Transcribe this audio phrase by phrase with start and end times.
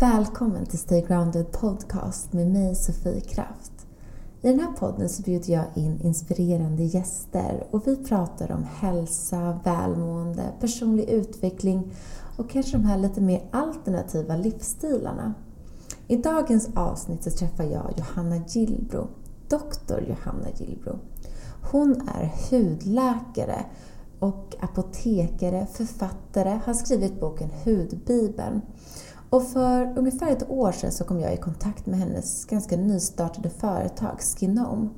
[0.00, 3.72] Välkommen till Stay Grounded Podcast med mig Sofie Kraft.
[4.42, 9.60] I den här podden så bjuder jag in inspirerande gäster och vi pratar om hälsa,
[9.64, 11.92] välmående, personlig utveckling
[12.36, 15.34] och kanske de här lite mer alternativa livsstilarna.
[16.08, 19.08] I dagens avsnitt så träffar jag Johanna Gillbro,
[19.48, 20.98] doktor Johanna Gillbro.
[21.70, 23.64] Hon är hudläkare
[24.18, 28.60] och apotekare, författare, har skrivit boken Hudbibeln.
[29.36, 33.50] Och för ungefär ett år sedan så kom jag i kontakt med hennes ganska nystartade
[33.50, 34.88] företag Skinome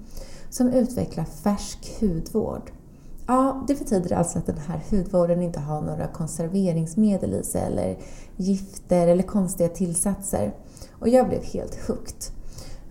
[0.51, 2.71] som utvecklar färsk hudvård.
[3.27, 7.99] Ja, det betyder alltså att den här hudvården inte har några konserveringsmedel i sig eller
[8.37, 10.55] gifter eller konstiga tillsatser.
[10.91, 12.38] Och jag blev helt hooked.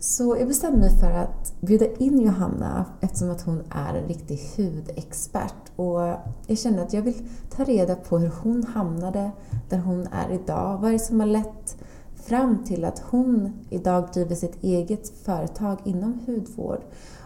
[0.09, 4.39] Så jag bestämde mig för att bjuda in Johanna eftersom att hon är en riktig
[4.57, 5.71] hudexpert.
[5.75, 6.01] Och
[6.47, 9.31] jag kände att jag vill ta reda på hur hon hamnade
[9.69, 10.77] där hon är idag.
[10.77, 11.77] Vad är det som har lett
[12.15, 16.81] fram till att hon idag driver sitt eget företag inom hudvård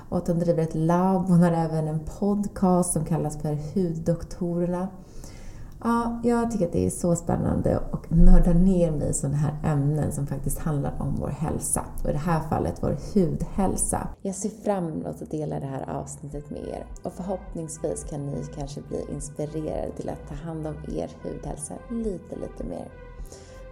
[0.10, 1.28] och att hon driver ett labb.
[1.28, 4.88] Hon har även en podcast som kallas för Huddoktorerna.
[5.84, 9.74] Ja, jag tycker att det är så spännande att nörda ner mig i sådana här
[9.74, 11.86] ämnen som faktiskt handlar om vår hälsa.
[12.04, 14.08] Och i det här fallet vår hudhälsa.
[14.22, 18.44] Jag ser fram emot att dela det här avsnittet med er och förhoppningsvis kan ni
[18.56, 22.88] kanske bli inspirerade till att ta hand om er hudhälsa lite, lite mer.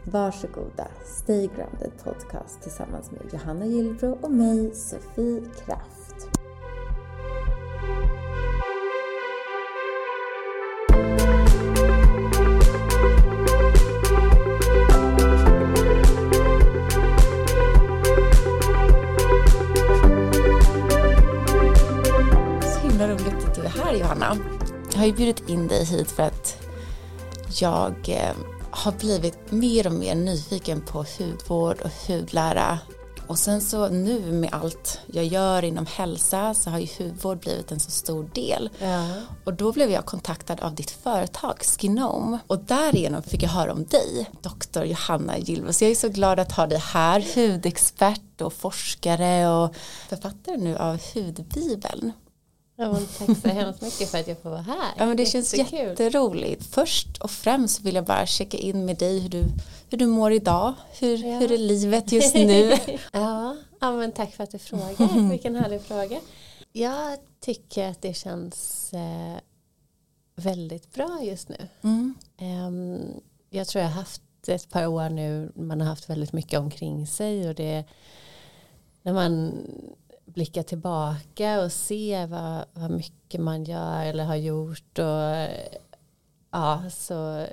[0.04, 6.30] Varsågoda, Stay Grounded Podcast tillsammans med Johanna Gillbro och mig, Sofie Kraft.
[24.20, 24.38] Johanna.
[24.92, 26.58] Jag har ju bjudit in dig hit för att
[27.60, 28.36] jag eh,
[28.72, 32.80] har blivit mer och mer nyfiken på hudvård och hudlära.
[33.28, 37.72] Och sen så nu med allt jag gör inom hälsa så har ju hudvård blivit
[37.72, 38.70] en så stor del.
[38.80, 39.06] Ja.
[39.44, 43.86] Och då blev jag kontaktad av ditt företag Skinome och därigenom fick jag höra om
[43.86, 45.34] dig, doktor Johanna.
[45.70, 49.76] Så jag är så glad att ha dig här, hudexpert och forskare och
[50.10, 52.12] författare nu av Hudbibeln.
[52.80, 54.94] Ja, tack så hemskt mycket för att jag får vara här.
[54.98, 55.88] Ja men det känns Jättekul.
[55.90, 56.66] jätteroligt.
[56.66, 59.46] Först och främst vill jag bara checka in med dig hur du,
[59.90, 60.74] hur du mår idag.
[61.00, 61.38] Hur, Ja.
[61.40, 62.74] hur är livet just nu?
[63.14, 65.30] ja, ja, men tack för att du frågar.
[65.30, 66.20] Vilken härlig fråga.
[66.72, 69.38] Jag tycker att det känns eh,
[70.36, 71.68] väldigt bra just nu.
[71.82, 72.14] Mm.
[72.38, 73.00] Ehm,
[73.50, 77.08] jag tror jag har haft ett par år nu, man har haft väldigt mycket omkring
[77.08, 77.84] sig och det
[79.02, 79.54] när man
[80.40, 85.48] blickar tillbaka och ser vad, vad mycket man gör eller har gjort och
[86.52, 87.46] ja, så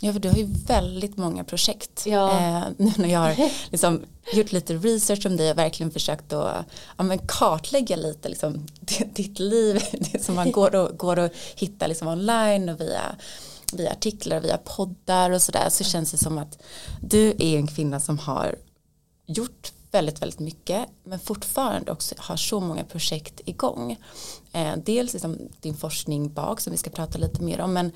[0.00, 2.06] Ja för du har ju väldigt många projekt.
[2.06, 2.30] Ja.
[2.30, 3.36] Eh, nu när jag har
[3.70, 4.00] liksom
[4.32, 6.66] gjort lite research om dig och verkligen försökt att
[6.96, 8.66] ja, men kartlägga lite liksom,
[9.14, 9.82] ditt liv.
[10.12, 13.16] Det som man går och, går och hittar liksom online och via
[13.72, 16.62] via artiklar och via poddar och sådär så känns det som att
[17.00, 18.56] du är en kvinna som har
[19.26, 23.96] gjort väldigt, väldigt mycket men fortfarande också har så många projekt igång.
[24.52, 27.92] Eh, dels liksom din forskning bak som vi ska prata lite mer om men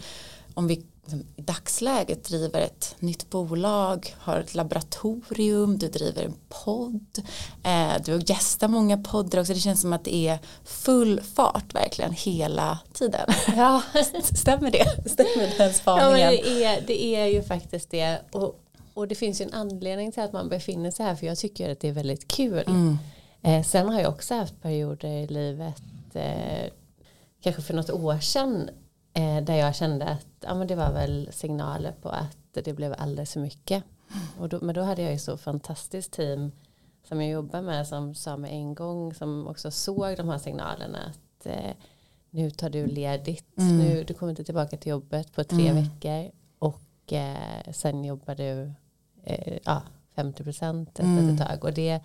[0.55, 6.35] om vi liksom, i dagsläget driver ett nytt bolag, har ett laboratorium, du driver en
[6.49, 7.23] podd,
[7.65, 12.13] eh, du gästar många poddar också, det känns som att det är full fart verkligen
[12.13, 13.29] hela tiden.
[13.57, 13.83] ja,
[14.23, 15.11] Stämmer det?
[15.11, 16.31] Stämmer den ja spaningen?
[16.31, 18.65] det, är, det är ju faktiskt det och,
[18.99, 21.73] och det finns ju en anledning till att man befinner sig här för jag tycker
[21.73, 22.65] att det är väldigt kul.
[22.67, 22.99] Mm.
[23.43, 25.83] Eh, sen har jag också haft perioder i livet,
[26.15, 26.71] eh,
[27.41, 28.71] kanske för något år sedan,
[29.13, 32.95] eh, där jag kände att ja, men det var väl signaler på att det blev
[32.99, 33.85] alldeles för mycket.
[34.39, 36.53] Och då, men då hade jag ju så fantastiskt team
[37.09, 40.99] som jag jobbar med som sa med en gång, som också såg de här signalerna
[40.99, 41.73] att eh,
[42.31, 43.79] nu tar du ledigt, Mm.
[43.79, 45.83] nu, du kommer inte tillbaka till jobbet på tre Mm.
[45.85, 48.73] veckor och eh, sen jobbar du
[49.28, 49.83] eh, ja,
[50.16, 51.29] 50 procent Mm.
[51.35, 52.00] ett tag och det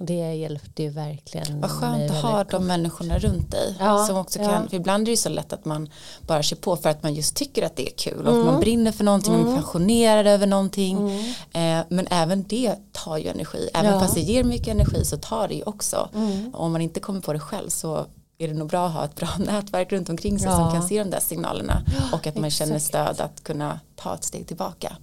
[0.00, 3.76] det hjälpte ju verkligen Vad skönt att ha de människorna runt dig.
[3.80, 4.48] Ja, som också ja.
[4.48, 5.88] kan, för ibland är det ju så lätt att man
[6.26, 8.40] bara kör på för att man just tycker att det är kul och Mm.
[8.40, 9.62] att man brinner för någonting och man är Mm.
[9.64, 10.98] passionerad över någonting.
[11.52, 11.80] Mm.
[11.80, 13.68] Eh, men även det tar ju energi.
[13.74, 14.00] Även Ja.
[14.00, 16.08] fast det ger mycket energi så tar det ju också.
[16.14, 16.54] Mm.
[16.54, 18.06] Om man inte kommer på det själv så
[18.38, 20.56] är det nog bra att ha ett bra nätverk runt omkring sig Ja.
[20.56, 21.82] som kan se de där signalerna
[22.12, 22.88] och att man känner exakt.
[22.88, 24.96] stöd att kunna ta ett steg tillbaka.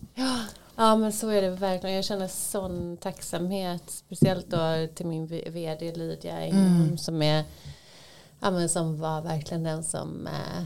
[0.77, 1.95] Ja men så är det verkligen.
[1.95, 3.83] Jag känner sån tacksamhet.
[3.87, 6.97] Speciellt då till min vd Lydia Mm.
[6.97, 7.43] som är
[8.39, 10.63] ja, men som var verkligen den som, eh,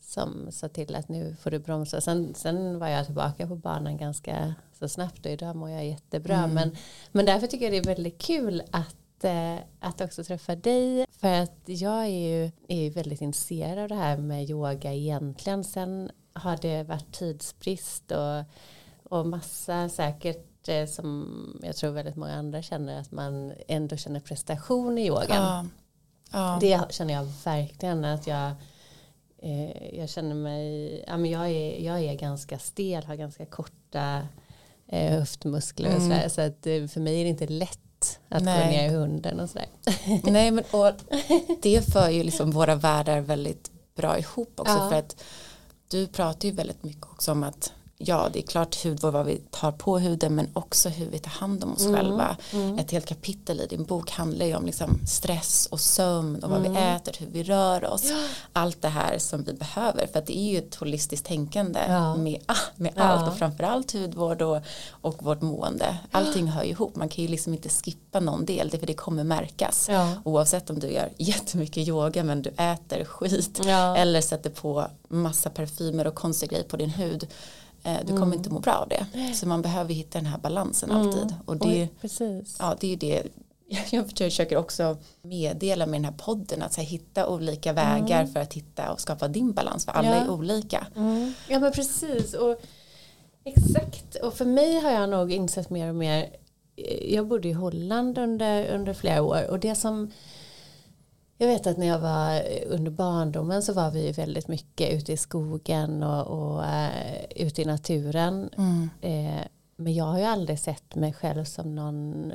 [0.00, 2.00] som sa till att nu får du bromsa.
[2.00, 6.36] Sen, sen var jag tillbaka på banan ganska så snabbt och idag mår jag jättebra.
[6.36, 6.54] Mm.
[6.54, 6.76] Men,
[7.12, 11.06] men därför tycker jag det är väldigt kul att, eh, att också träffa dig.
[11.20, 15.64] För att jag är ju, är ju väldigt intresserad av det här med yoga egentligen.
[15.64, 18.44] Sen har det varit tidsbrist och,
[19.10, 24.20] och massa säkert eh, som jag tror väldigt många andra känner att man ändå känner
[24.20, 25.26] prestation i yogan.
[25.28, 25.66] Ja.
[26.32, 26.58] Ja.
[26.60, 28.52] Det känner jag verkligen att jag
[29.42, 34.22] eh, jag känner mig, ja, men jag, är, jag är ganska stel, har ganska korta
[34.88, 36.08] eh, höftmuskler och mm.
[36.08, 36.28] sådär.
[36.28, 38.64] Så att eh, för mig är det inte lätt att Nej.
[38.64, 39.68] gå ner i hunden och sådär.
[40.22, 40.92] Nej men och
[41.62, 44.90] det för ju liksom våra världar väldigt bra ihop också ja.
[44.90, 45.24] för att
[45.88, 49.36] du pratar ju väldigt mycket också om att ja det är klart hudvård vad vi
[49.50, 51.94] tar på huden men också hur vi tar hand om oss mm.
[51.94, 52.36] själva.
[52.52, 52.78] Mm.
[52.78, 56.58] Ett helt kapitel i din bok handlar ju om liksom stress och sömn och vad
[56.58, 56.72] mm.
[56.72, 58.04] vi äter, hur vi rör oss.
[58.10, 58.16] Ja.
[58.52, 62.16] Allt det här som vi behöver för att det är ju ett holistiskt tänkande ja.
[62.16, 63.02] med, ah, med ja.
[63.02, 64.58] allt och framförallt hudvård och,
[64.90, 65.98] och vårt mående.
[66.10, 69.24] Allting hör ju ihop, man kan ju liksom inte skippa någon del för det kommer
[69.24, 69.90] märkas.
[70.24, 76.06] Oavsett om du gör jättemycket yoga men du äter skit eller sätter på massa parfymer
[76.06, 77.28] och konstiga grejer på din hud
[78.00, 78.32] du kommer mm.
[78.32, 79.34] inte må bra av det.
[79.34, 81.02] Så man behöver hitta den här balansen mm.
[81.02, 81.34] alltid.
[81.44, 82.56] Och det, Oj, precis.
[82.58, 83.22] Ja, det är det
[83.90, 88.32] jag försöker också meddela med den här podden att här, hitta olika vägar mm.
[88.32, 90.14] för att hitta och skapa din balans för alla ja.
[90.14, 90.86] är olika.
[90.96, 91.32] Mm.
[91.48, 92.60] Ja men precis och
[93.44, 96.28] exakt och för mig har jag nog insett mer och mer
[97.08, 100.12] jag bodde i Holland under, under flera år och det som
[101.38, 105.16] jag vet att när jag var under barndomen så var vi väldigt mycket ute i
[105.16, 108.50] skogen och, och uh, ute i naturen.
[108.56, 108.90] Mm.
[109.00, 109.46] Eh,
[109.76, 112.32] men jag har ju aldrig sett mig själv som någon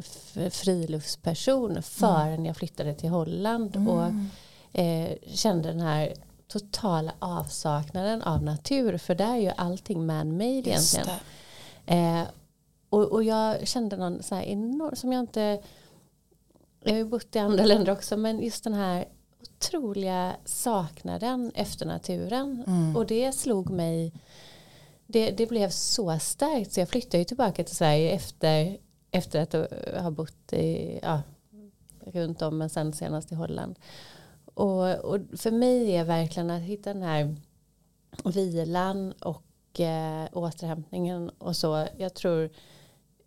[0.51, 2.45] friluftsperson förrän mm.
[2.45, 3.87] jag flyttade till Holland mm.
[3.87, 4.11] och
[4.79, 6.13] eh, kände den här
[6.47, 11.07] totala avsaknaden av natur för där är ju allting man-made egentligen.
[11.85, 12.23] Eh,
[12.89, 15.61] och, och jag kände någon så här enorm, som jag inte
[16.83, 19.05] jag har ju bott i andra länder också men just den här
[19.41, 22.63] otroliga saknaden efter naturen.
[22.67, 22.95] Mm.
[22.95, 24.13] och det slog mig
[25.11, 26.71] det, det blev så starkt.
[26.71, 28.77] Så jag flyttade ju tillbaka till Sverige efter,
[29.11, 29.53] efter att
[30.01, 31.21] ha bott i, ja,
[32.05, 33.79] runt om men sen senast i Holland.
[34.45, 37.35] Och, och för mig är verkligen att hitta den här
[38.25, 41.87] vilan och äh, återhämtningen och så.
[41.97, 42.49] Jag tror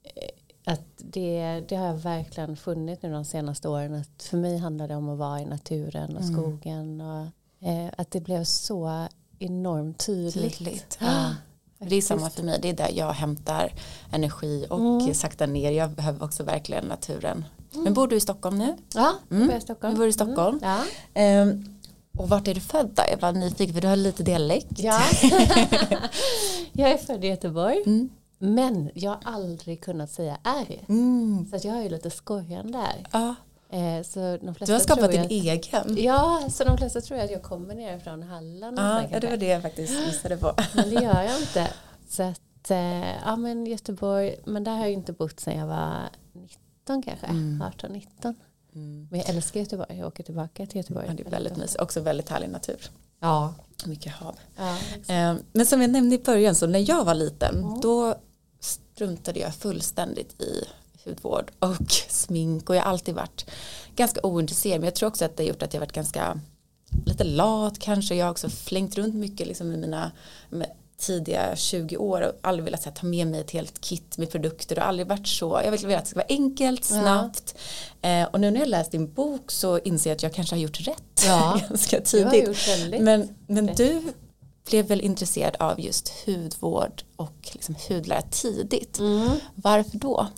[0.03, 0.29] eh,
[0.65, 3.95] att det, det har jag verkligen funnit nu de senaste åren.
[3.95, 6.35] Att för mig handlar det om att vara i naturen och mm.
[6.35, 7.01] skogen.
[7.01, 7.27] Och,
[7.69, 9.09] eh, att det blev så
[9.39, 10.59] enormt tydligt.
[10.59, 10.99] tydligt.
[11.01, 11.35] Ja.
[11.79, 13.73] Det är samma för mig, det är där jag hämtar
[14.13, 15.15] energi och mm.
[15.15, 15.71] sakta ner.
[15.71, 17.45] Jag behöver också verkligen naturen.
[17.73, 17.85] Mm.
[17.85, 18.77] Men bor du i Stockholm nu?
[18.95, 19.95] Ja, jag bor i Stockholm.
[19.95, 20.61] Du bor i Stockholm.
[20.63, 20.87] Mm.
[21.15, 21.43] Ja.
[21.43, 21.81] Um,
[22.19, 23.03] och vart är du född då?
[23.11, 24.79] Jag var nyfiken för du har lite dialekt.
[24.79, 25.01] Ja.
[26.73, 27.83] jag är född i Göteborg.
[27.87, 28.11] Mm.
[28.45, 30.85] Men jag har aldrig kunnat säga R.
[30.89, 31.47] Mm.
[31.51, 33.07] Så att jag är ju lite skojande där.
[33.13, 33.35] Ja.
[33.69, 35.97] Eh, så de flesta du har skapat din att, egen.
[35.97, 38.79] Ja, så de flesta tror att jag kommer ner från Halland.
[38.79, 40.55] Ja, ja det var det jag faktiskt gissade på.
[40.75, 41.69] Men det gör jag inte.
[42.09, 46.09] Så att, eh, ja men Göteborg, men där har jag inte bott sedan jag var
[46.33, 47.65] 19 kanske, mm.
[47.79, 48.35] 18-19.
[48.75, 49.09] Mm.
[49.11, 51.07] Men jag älskar Göteborg, jag åker tillbaka till Göteborg.
[51.09, 52.91] Ja, det är väldigt mysigt, också väldigt härlig natur.
[53.21, 53.55] Ja.
[53.87, 54.35] Mycket hav.
[54.57, 54.77] Ja,
[55.15, 57.81] eh, men som jag nämnde i början så när jag var liten mm.
[57.81, 58.15] då
[58.95, 60.65] struntade jag fullständigt i
[61.05, 62.71] hudvård och smink.
[62.71, 63.47] Och jag har alltid varit
[63.97, 66.41] ganska ointresserad men jag tror också att det har gjort att jag varit ganska
[67.07, 68.15] lite lat kanske.
[68.15, 70.13] Jag har också flängt runt mycket liksom i mina
[70.99, 74.79] tidiga 20 år och aldrig velat här, ta med mig ett helt kit med produkter.
[74.79, 75.61] Och aldrig varit så.
[75.65, 77.55] Jag vill att det ska vara enkelt, snabbt.
[78.01, 78.09] Ja.
[78.09, 80.61] eh, och nu när jag läst din bok så inser jag att jag kanske har
[80.61, 81.61] gjort rätt ja.
[81.69, 82.69] ganska tidigt.
[83.01, 84.03] men, men du
[84.71, 88.99] blev väl intresserad av just hudvård och liksom hudlära tidigt.
[88.99, 89.31] Mm.
[89.55, 90.29] Varför då?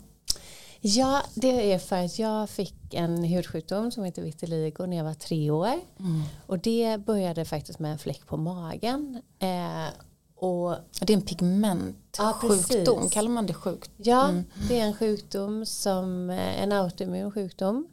[0.81, 5.13] Ja, det är för att jag fick en hudsjukdom som heter vitiligo när jag var
[5.13, 5.73] tre år.
[5.99, 6.21] Mm.
[6.45, 9.21] Och det började faktiskt med en fläck på magen.
[9.39, 9.87] Eh,
[10.35, 13.91] och, det är en pigmentsjukdom, ja, kallar man det sjukt?
[13.97, 14.43] Ja, mm.
[14.69, 17.87] det är en sjukdom som, en autoimmun sjukdom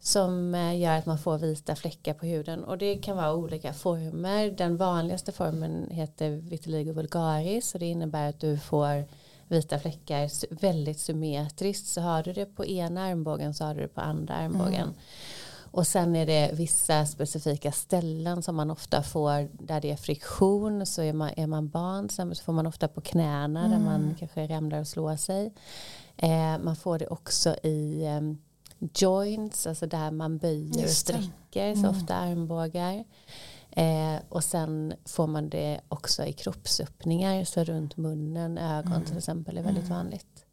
[0.00, 3.72] som eh, gör att man får vita fläckar på huden och det kan vara olika
[3.72, 4.50] former.
[4.50, 9.04] Den vanligaste formen heter vitiligo vulgaris och det innebär att du får
[9.48, 13.88] vita fläckar väldigt symmetriskt så har du det på ena armbågen så har du det
[13.88, 14.74] på andra armbågen.
[14.74, 14.94] Mm.
[15.76, 20.86] Och sen är det vissa specifika ställen som man ofta får där det är friktion
[20.86, 23.70] så är man, är man barn så får man ofta på knäna mm.
[23.70, 24.14] där man mm.
[24.14, 25.52] kanske ramlar och slår sig.
[26.16, 28.20] Eh, man får det också i eh,
[28.78, 31.82] joints, alltså där man böjer och sträcker, mm.
[31.82, 33.04] så ofta armbågar.
[33.70, 39.04] Eh, och sen får man det också i kroppsöppningar, så runt munnen, ögon mm.
[39.04, 39.96] till exempel är väldigt mm.
[39.96, 40.44] vanligt.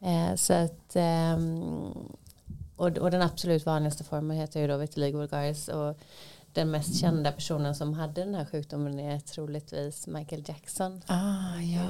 [0.00, 1.38] Eh, så att, eh,
[2.76, 5.98] och, och, den absolut vanligaste formen heter ju då vitiligo vulgaris och
[6.52, 11.02] den mest kända personen som hade den här sjukdomen är troligtvis Michael Jackson.
[11.06, 11.86] Ah, ja.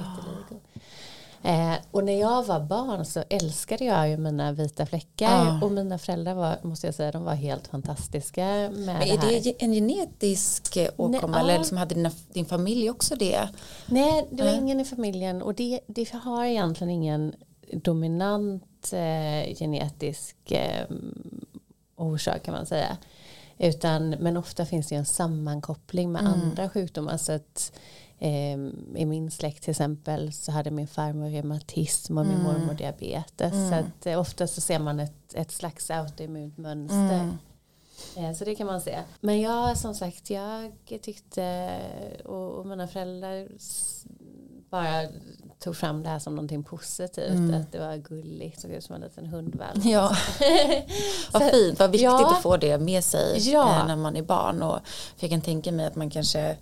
[1.44, 5.64] Eh, och när jag var barn så älskade jag ju mina vita fläckar ah.
[5.64, 9.40] och mina föräldrar var, måste jag säga, de var helt fantastiska med Men är det,
[9.40, 13.49] det en genetisk åkomma eller liksom hade dina, din familj också det?
[13.87, 14.64] Nej, det var mm.
[14.64, 17.34] ingen i familjen och det, det har egentligen ingen
[17.72, 20.87] dominant eh, genetisk eh,
[21.96, 22.96] orsak kan man säga.
[23.58, 26.32] Utan, men ofta finns det en sammankoppling med mm.
[26.32, 27.16] andra sjukdomar.
[27.16, 27.72] Så att,
[28.97, 32.47] I min släkt till exempel så hade min farmor reumatism och min mm.
[32.47, 33.52] mormor diabetes.
[33.52, 33.71] Mm.
[33.71, 36.97] Så att, eh, ofta så ser man ett, ett slags autoimmunt mönster.
[36.97, 37.38] Mm.
[38.17, 38.99] Eh, så det kan man se.
[39.21, 41.76] Men jag som sagt, jag tyckte
[42.25, 43.49] och, och mina föräldrar
[44.71, 45.09] bara
[45.59, 47.31] tog fram det här som någonting positivt.
[47.31, 47.61] Mm.
[47.61, 49.85] Att det var gulligt, såg ut som en liten hundvalp.
[49.85, 50.17] Ja.
[51.33, 52.37] vad fint, vad viktigt ja.
[52.37, 53.81] att få det med sig ja.
[53.81, 54.62] Eh, när man är barn.
[54.62, 54.79] Och
[55.17, 56.57] jag kan tänka mig att man kanske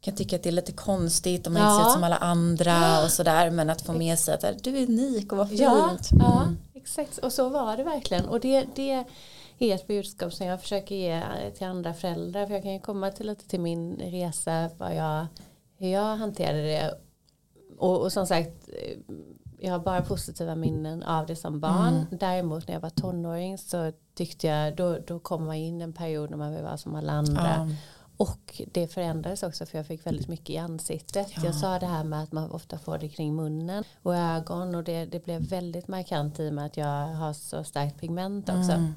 [0.00, 1.70] kan tycka att det är lite konstigt om man ja.
[1.70, 3.50] inte ser ut som alla andra och sådär.
[3.50, 5.60] Men att få med sig att du är unik och vad fint.
[5.60, 6.58] Ja, ja mm.
[6.74, 7.18] exakt.
[7.18, 8.24] Och så var det verkligen.
[8.24, 9.04] Och det, det
[9.58, 11.22] är ett budskap som jag försöker ge
[11.58, 12.46] till andra föräldrar.
[12.46, 15.26] För jag kan ju komma till lite till min resa, vad jag,
[15.78, 16.94] hur jag hanterade det
[17.78, 18.68] och, och som sagt
[19.60, 21.94] jag har bara positiva minnen av det som barn.
[21.94, 22.06] Mm.
[22.10, 26.30] Däremot när jag var tonåring så tyckte jag då, då kom man in en period
[26.30, 27.54] när man vill vara som alla andra.
[27.54, 27.74] Mm.
[28.20, 31.32] Och det förändrades också för jag fick väldigt mycket i ansiktet.
[31.36, 31.44] Ja.
[31.44, 34.84] Jag sa det här med att man ofta får det kring munnen och ögon och
[34.84, 38.72] det, det blev väldigt markant i och med att jag har så starkt pigment också.
[38.72, 38.94] Mm.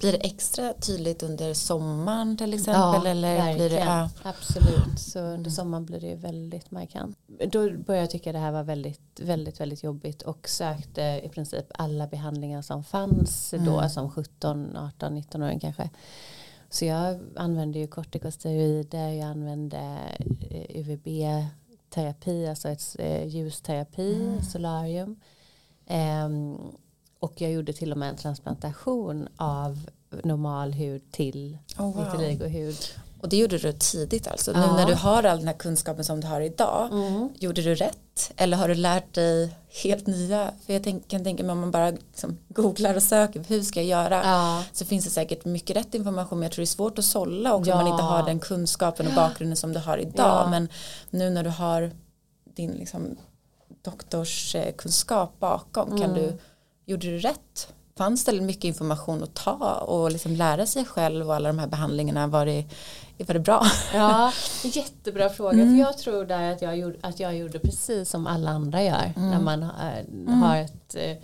[0.00, 2.80] Blir det extra tydligt under sommaren till exempel?
[2.82, 3.56] Ja, eller verkligen.
[3.56, 4.10] Blir det, ja.
[4.22, 5.50] Absolut, så under mm.
[5.50, 7.18] sommaren blir det väldigt markant.
[7.48, 11.66] Då började jag tycka det här var väldigt, väldigt, väldigt jobbigt och sökte i princip
[11.74, 13.66] alla behandlingar som fanns mm.
[13.66, 15.90] då som 17, 18, 19-åring kanske.
[16.74, 19.98] Så jag använde ju kortikosteroider, jag använde
[20.50, 24.42] eh, UVB-terapi, alltså ett eh, ljusterapi, mm.
[24.42, 25.16] solarium.
[26.26, 26.58] Um,
[27.18, 29.90] och jag gjorde till och med en transplantation av
[30.24, 32.04] normal hud till oh, wow.
[33.24, 34.52] Och det gjorde du tidigt alltså?
[34.52, 34.60] Ja.
[34.60, 37.28] Nu när du har all den här kunskapen som du har idag, mm.
[37.38, 38.32] gjorde du rätt?
[38.36, 40.50] Eller har du lärt dig helt nya?
[40.66, 43.82] För jag tänk, kan tänka mig om man bara liksom googlar och söker, hur ska
[43.82, 44.22] jag göra?
[44.24, 44.64] Ja.
[44.72, 47.54] Så finns det säkert mycket rätt information, men jag tror det är svårt att sålla
[47.54, 47.76] också ja.
[47.76, 50.50] om man inte har den kunskapen och bakgrunden som du har idag.
[50.50, 50.68] Men
[51.10, 51.90] nu när du har
[52.54, 53.16] din liksom,
[53.82, 56.00] doktorskunskap bakom, mm.
[56.00, 56.38] kan du
[56.86, 57.68] gjorde du rätt?
[57.96, 61.66] Fanns det mycket information att ta och liksom lära sig själv och alla de här
[61.66, 62.26] behandlingarna?
[62.26, 62.64] Var det,
[63.18, 63.66] var det bra?
[63.94, 64.32] Ja,
[64.62, 65.52] jättebra fråga.
[65.52, 65.74] Mm.
[65.74, 69.12] För jag tror där att jag, gjorde, att jag gjorde precis som alla andra gör.
[69.16, 69.30] Mm.
[69.30, 70.42] När man mm.
[70.42, 71.16] har ett, eh,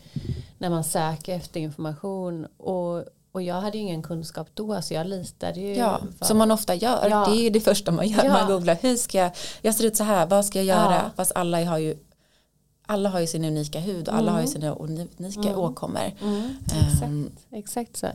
[0.59, 2.47] när man söker efter information.
[2.57, 5.75] Och, och jag hade ingen kunskap då så jag litade ju.
[5.75, 6.25] Ja, för...
[6.25, 7.09] som man ofta gör.
[7.11, 7.27] Ja.
[7.31, 8.25] Det är det första man gör.
[8.25, 8.33] Ja.
[8.33, 10.95] Man googlar, hur ska jag, jag ser ut så här, vad ska jag göra?
[10.95, 11.11] Ja.
[11.17, 11.97] Fast alla har ju
[12.91, 14.53] alla har ju sin unika hud och alla har ju mm.
[14.53, 14.75] sina
[15.19, 15.59] unika mm.
[15.59, 16.13] åkommor.
[16.23, 16.57] Mm.
[16.65, 18.07] Exakt, um, exakt så.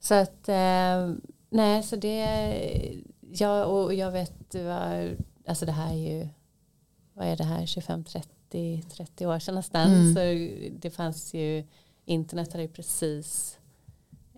[0.00, 1.12] Så att eh,
[1.50, 6.28] nej så det ja och jag vet vad alltså det här är ju
[7.14, 10.14] vad är det här 25 30 30 år sedan nästan mm.
[10.14, 10.20] så
[10.78, 11.64] det fanns ju
[12.04, 13.58] internet hade ju precis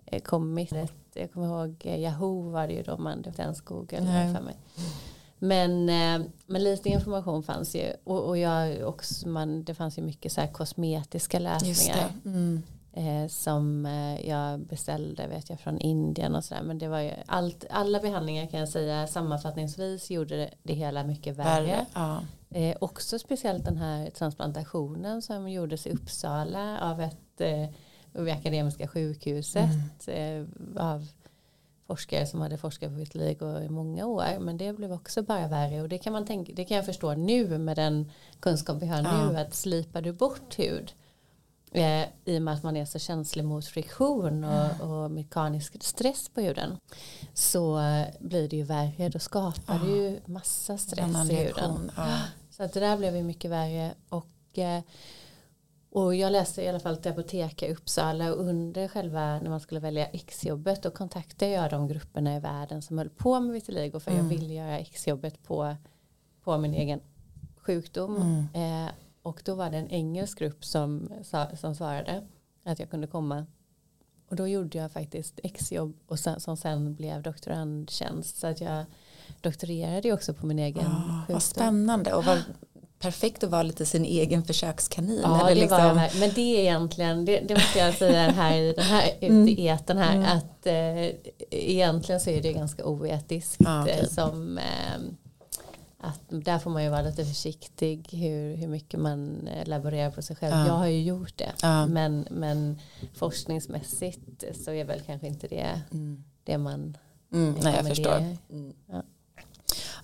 [0.05, 0.73] eh, kommit
[1.13, 4.55] jag kommer ihåg eh, Yahoo var det ju då man det ens Google för mig.
[5.43, 10.01] Men, eh, men lite information fanns ju och, och jag också, man, det fanns ju
[10.01, 12.09] mycket så kosmetiska lösningar.
[12.25, 12.63] Mm.
[12.93, 17.11] Eh, som eh, jag beställde vet jag från Indien och sådär men det var ju
[17.25, 21.65] allt, alla behandlingar kan jag säga sammanfattningsvis gjorde det, det hela mycket värre.
[21.65, 22.23] värre ja.
[22.49, 27.67] eh, också speciellt den här transplantationen som gjordes i Uppsala av ett eh,
[28.21, 30.47] vid Akademiska sjukhuset mm.
[30.77, 31.07] eh, av
[31.91, 35.81] forskare som hade forskat på vitiligo i många år men det blev också bara värre
[35.81, 39.03] och det kan man tänka det kan jag förstå nu med den kunskap vi har
[39.03, 39.31] ja.
[39.31, 40.93] nu att slipar du bort hud
[41.71, 46.29] eh, i och med att man är så känslig mot friktion och, och mekanisk stress
[46.29, 46.77] på huden
[47.33, 47.81] så
[48.19, 49.79] blir det ju värre då skapar ja.
[49.83, 52.19] det ju massa stress i huden ja.
[52.51, 54.81] så att det där blev ju mycket värre och eh,
[55.91, 59.59] och jag läste i alla fall till Apoteka i Uppsala och under själva när man
[59.59, 63.99] skulle välja exjobbet då kontaktade jag de grupperna i världen som höll på med vitiligo
[63.99, 64.23] för mm.
[64.23, 65.75] jag ville göra exjobbet på,
[66.43, 66.99] på min egen
[67.57, 68.15] sjukdom.
[68.53, 68.85] Mm.
[68.87, 71.09] Eh, och då var det en engelsk grupp som,
[71.55, 72.27] som svarade
[72.63, 73.45] att jag kunde komma.
[74.29, 78.37] Och då gjorde jag faktiskt exjobb och sen, som sen blev doktorandtjänst.
[78.37, 78.85] Så att jag
[79.41, 81.33] doktorerade också på min egen ah, sjukdom.
[81.33, 82.43] Vad spännande och vad
[83.01, 85.21] perfekt att vara lite sin egen försökskanin.
[85.23, 85.77] Ja, det liksom...
[85.77, 89.11] var det men det är egentligen, det, det måste jag säga här i den här
[89.21, 89.47] mm.
[89.57, 90.37] eten här, mm.
[90.37, 91.15] att eh,
[91.49, 94.05] egentligen så är det ganska oetiskt ah, okay.
[94.05, 95.01] som eh,
[96.03, 100.21] att där får man ju vara lite försiktig hur, hur mycket man eh, laborerar på
[100.21, 100.55] sig själv.
[100.55, 100.67] Ja.
[100.67, 101.51] Jag har ju gjort det.
[101.61, 101.85] Ja.
[101.85, 102.79] Men, men
[103.13, 106.23] forskningsmässigt så är väl kanske inte det mm.
[106.43, 106.97] det man
[107.33, 108.35] mm, Nej jag förstår.
[108.49, 108.73] Mm.
[108.91, 109.03] Ja.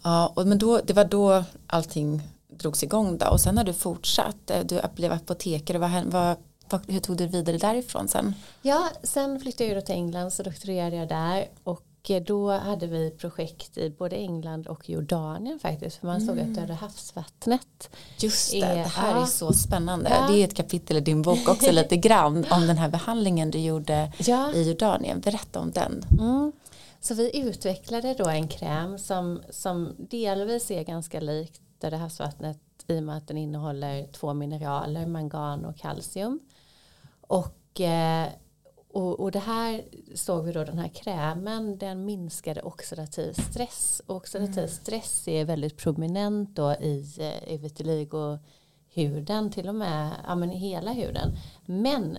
[0.03, 2.21] ja, och men då, det var då allting
[2.59, 4.49] drogs igång då och sen har du fortsatt.
[4.49, 5.77] Eh, du blev apotekare.
[5.77, 6.35] Vad, vad,
[6.69, 8.33] vad, hur tog du vidare därifrån sen?
[8.61, 13.11] Ja, sen flyttade jag till England så doktorerade jag där och Eh, då hade vi
[13.11, 15.97] projekt i både England och Jordanien faktiskt.
[15.97, 16.51] För man såg mm.
[16.51, 17.89] att Döda havsvattnet.
[18.19, 19.21] Just det, är, det här ja.
[19.21, 20.09] är så spännande.
[20.09, 20.27] Ja.
[20.31, 23.59] Det är ett kapitel i din bok också lite grann om den här behandlingen du
[23.59, 24.53] gjorde ja.
[24.53, 25.19] i Jordanien.
[25.19, 26.05] Berätta om den.
[26.19, 26.51] Mm.
[27.01, 32.99] Så vi utvecklade då en kräm som, som delvis är ganska likt Döda havsvattnet i
[32.99, 36.39] och med att den innehåller två mineraler, mangan och kalcium.
[37.21, 38.29] Och eh,
[38.97, 39.83] och, och det här
[40.15, 44.01] såg vi då den här krämen den minskade oxidativ stress.
[44.05, 44.69] Och oxidativ mm.
[44.69, 48.37] stress är väldigt prominent då i, eh, i vitiligo
[48.93, 51.37] huden till och med ja, men hela huden.
[51.65, 52.17] Men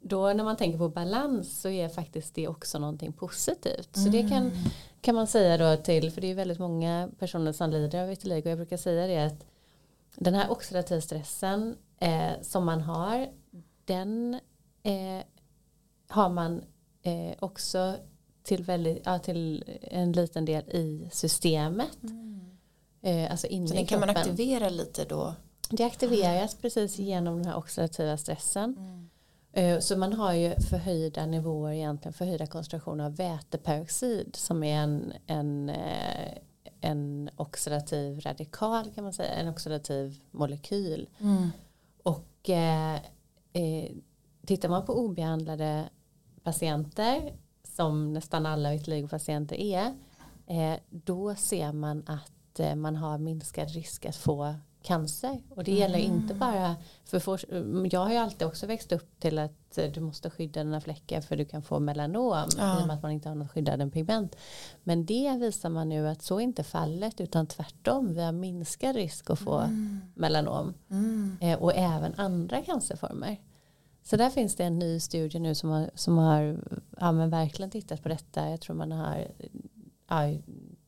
[0.00, 3.96] då när man tänker på balans så är faktiskt det också någonting positivt.
[3.96, 4.52] Så det kan, mm.
[5.00, 8.48] kan man säga då till, för det är väldigt många personer som lider av vitiligo.
[8.48, 9.46] Jag brukar säga det att
[10.16, 13.28] den här oxidativ stressen eh, som man har
[13.84, 14.34] den
[14.82, 15.24] eh,
[16.08, 16.64] har man
[17.02, 17.96] eh, också
[18.42, 22.02] till, väldigt, ja, till en liten del i systemet.
[22.02, 22.40] Mm.
[23.02, 25.34] Eh, alltså inne Så den kan man aktivera lite då?
[25.70, 26.62] Det aktiveras mm.
[26.62, 28.76] precis genom den här oxidativa stressen.
[28.78, 29.09] Mm.
[29.52, 35.12] Eh, så man har ju förhöjda nivåer egentligen, förhöjda koncentrationer av väteperoxid som är en,
[35.26, 36.32] en, eh,
[36.80, 41.08] en oxidativ radikal kan man säga, en oxidativ molekyl.
[41.18, 41.50] Mm.
[42.02, 42.94] Och eh,
[43.52, 43.90] eh,
[44.46, 45.88] tittar man på obehandlade
[46.42, 47.32] patienter
[47.64, 49.94] som nästan alla vitiligo-patienter är
[50.46, 55.98] eh, då ser man att man har minskad risk att få cancer och det gäller
[55.98, 56.12] mm.
[56.12, 57.40] inte bara för, for,
[57.92, 61.20] jag har ju alltid också växt upp till att eh, du måste skydda dina fläckar
[61.20, 62.80] för du kan få melanom ja.
[62.80, 64.36] i och med att man inte har något skyddande pigment
[64.82, 68.96] men det visar man nu att så är inte fallet utan tvärtom vi har minskad
[68.96, 70.00] risk att få mm.
[70.14, 71.36] melanom mm.
[71.58, 73.36] och även andra cancerformer
[74.02, 76.60] så där finns det en ny studie nu som har, som har
[77.00, 78.50] ja, verkligen tittat på detta.
[78.50, 79.26] Jag tror man har
[80.08, 80.38] ja,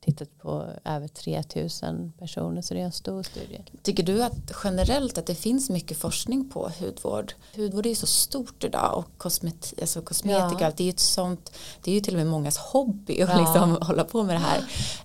[0.05, 3.61] tittat på över 3000 personer så det är en stor studie.
[3.83, 7.33] Tycker du att generellt att det finns mycket forskning på hudvård?
[7.57, 10.73] Hudvård är ju så stort idag och kosmet, alltså kosmetika, ja.
[10.77, 13.41] det är ju ett sånt, det är ju till och med mångas hobby att ja.
[13.41, 14.61] liksom hålla på med det här.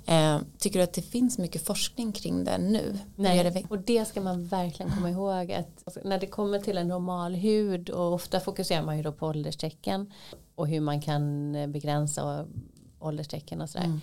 [0.06, 3.00] Eh, tycker du att det finns mycket forskning kring det nu?
[3.16, 6.88] Nej, det och det ska man verkligen komma ihåg att när det kommer till en
[6.88, 10.14] normal hud och ofta fokuserar man ju då på ålderstecken
[10.56, 12.46] och hur man kan begränsa
[13.00, 13.86] ålderstecken och sådär.
[13.86, 14.02] Mm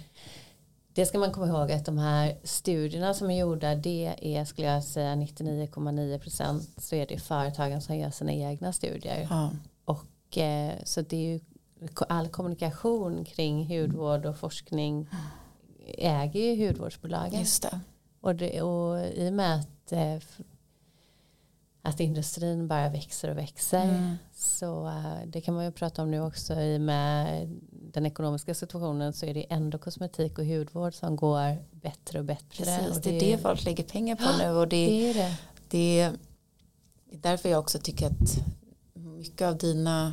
[0.95, 4.67] det ska man komma ihåg att de här studierna som är gjorda det är skulle
[4.67, 9.27] jag säga 99,9 procent så är det företagen som gör sina egna studier.
[9.31, 9.51] Ja.
[9.85, 11.41] Och eh, så det är ju
[12.09, 15.09] all kommunikation kring hudvård och forskning
[15.87, 17.41] äger ju hudvårdsbolagen.
[17.41, 17.81] Just det.
[18.21, 20.17] Och, det, och i och med att eh,
[21.87, 23.85] att industrin bara växer och växer.
[23.85, 24.17] Mm.
[24.35, 29.13] Så uh, det kan man ju prata om nu också i med den ekonomiska situationen
[29.13, 32.65] så är det ändå kosmetik och hudvård som går bättre och bättre.
[32.65, 35.15] Precis, och det, det är det folk lägger pengar på nu och det, det, är
[35.15, 35.37] det.
[35.69, 36.13] det är
[37.13, 38.39] därför jag också tycker att
[38.95, 40.13] mycket av dina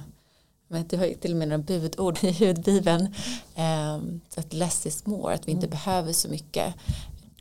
[0.67, 3.15] men det har ju till och med några budord i hudbibeln.
[3.55, 3.95] Eh,
[4.35, 5.77] att less is more, att vi inte mm.
[5.77, 6.75] behöver så mycket.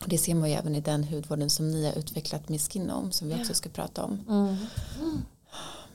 [0.06, 3.28] Det ser man ju även i den hudvården som ni har utvecklat med Skinom som
[3.28, 4.24] vi också ska prata om.
[4.28, 4.56] Mm.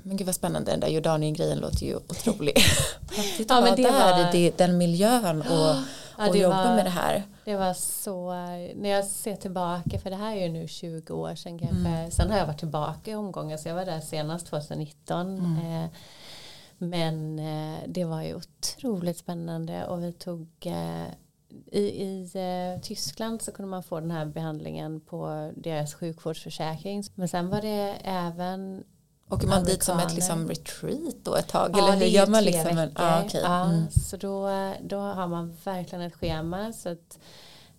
[0.07, 2.57] Men gud vad spännande, den där Jordanien-grejen låter ju otrolig.
[3.47, 4.35] ja, men det där var...
[4.35, 5.75] i den miljön och,
[6.17, 7.23] ja, och jobba var, med det här.
[7.45, 8.33] Det var så,
[8.75, 11.89] när jag ser tillbaka, för det här är ju nu 20 år sedan kanske.
[11.89, 12.11] Mm.
[12.11, 15.39] Sen har jag varit tillbaka i omgångar, så jag var där senast 2019.
[15.39, 15.83] Mm.
[15.83, 15.89] Eh,
[16.77, 21.05] men eh, det var ju otroligt spännande och vi tog eh,
[21.71, 27.03] i, i eh, Tyskland så kunde man få den här behandlingen på deras sjukvårdsförsäkring.
[27.15, 28.83] Men sen var det även
[29.29, 31.69] Åker man dit som ett liksom retreat då ett tag?
[31.73, 32.77] Ja, eller hur gör man liksom?
[32.77, 33.41] En, ah, okay.
[33.41, 33.89] ja, mm.
[33.89, 34.49] Så då,
[34.81, 37.19] då har man verkligen ett schema så att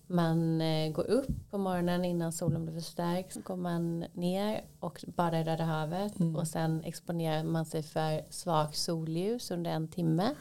[0.07, 3.33] man eh, går upp på morgonen innan solen blir för stark.
[3.33, 6.37] Så går man ner och badar i Röda havet mm.
[6.37, 10.35] och sen exponerar man sig för svagt solljus under en timme.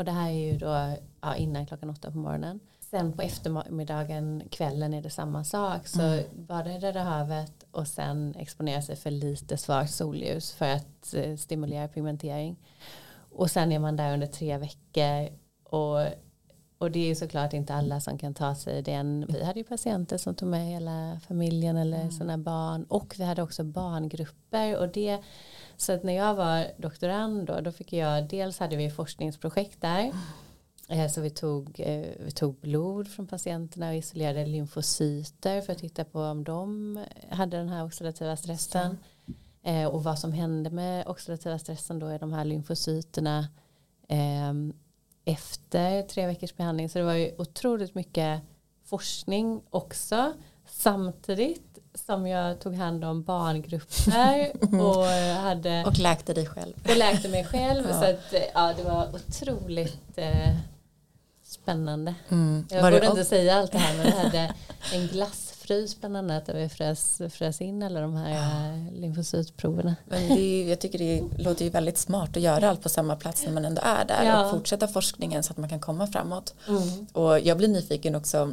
[0.00, 2.60] Och det här är ju då ja, innan klockan åtta på morgonen.
[2.80, 5.86] sen på eftermiddagen, kvällen är det samma sak.
[5.86, 6.24] Så mm.
[6.32, 11.36] bada i Röda havet och sen exponera sig för lite svagt solljus för att eh,
[11.36, 12.56] stimulera pigmentering.
[13.30, 15.28] Och sen är man där under tre veckor
[15.64, 16.00] och
[16.80, 19.26] och det är såklart inte alla som kan ta sig den.
[19.28, 22.12] Vi hade ju patienter som tog med hela familjen eller mm.
[22.12, 22.84] sina barn.
[22.84, 24.78] Och vi hade också barngrupper.
[24.78, 25.18] Och det,
[25.76, 30.12] så att när jag var doktorand då, då fick jag, dels hade vi forskningsprojekt där.
[30.88, 31.08] Mm.
[31.08, 36.04] Så vi tog, eh, vi tog blod från patienterna och isolerade lymfocyter för att titta
[36.04, 36.98] på om de
[37.30, 38.98] hade den här oxidativa stressen.
[39.62, 39.90] Mm.
[39.90, 43.48] Och vad som hände med oxidativa stressen då är de här lymfocyterna
[44.08, 44.72] ehm,
[45.24, 46.88] efter tre veckors behandling.
[46.88, 48.40] Så det var ju otroligt mycket
[48.84, 50.32] forskning också.
[50.66, 54.52] Samtidigt som jag tog hand om barngrupper
[54.82, 55.04] och
[55.42, 56.74] hade och läkte dig själv.
[56.88, 57.84] Och läkte mig själv.
[57.90, 58.00] ja.
[58.00, 60.56] Så att, ja, det var otroligt eh,
[61.42, 62.14] spännande.
[62.28, 62.66] Mm.
[62.70, 64.54] Jag borde inte säga allt det här men jag hade
[64.92, 69.00] en glass frys bland annat där vi frös, frös in alla de här ja.
[69.00, 69.96] lymfocytproverna.
[70.04, 73.16] Men det är, jag tycker det låter ju väldigt smart att göra allt på samma
[73.16, 74.44] plats när man ändå är där ja.
[74.44, 76.54] och fortsätta forskningen så att man kan komma framåt.
[76.68, 77.06] Mm.
[77.12, 78.52] Och jag blir nyfiken också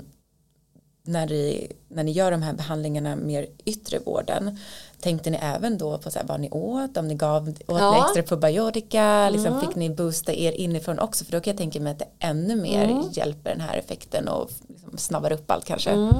[1.03, 4.57] när ni, när ni gör de här behandlingarna mer yttre vården
[4.99, 8.05] tänkte ni även då på så här, vad ni åt om ni gav åt ja.
[8.05, 9.61] extra probiotika liksom, mm.
[9.61, 12.55] fick ni boosta er inifrån också för då kan jag tänka mig att det ännu
[12.55, 13.03] mer mm.
[13.11, 16.15] hjälper den här effekten och liksom snabbar upp allt kanske mm.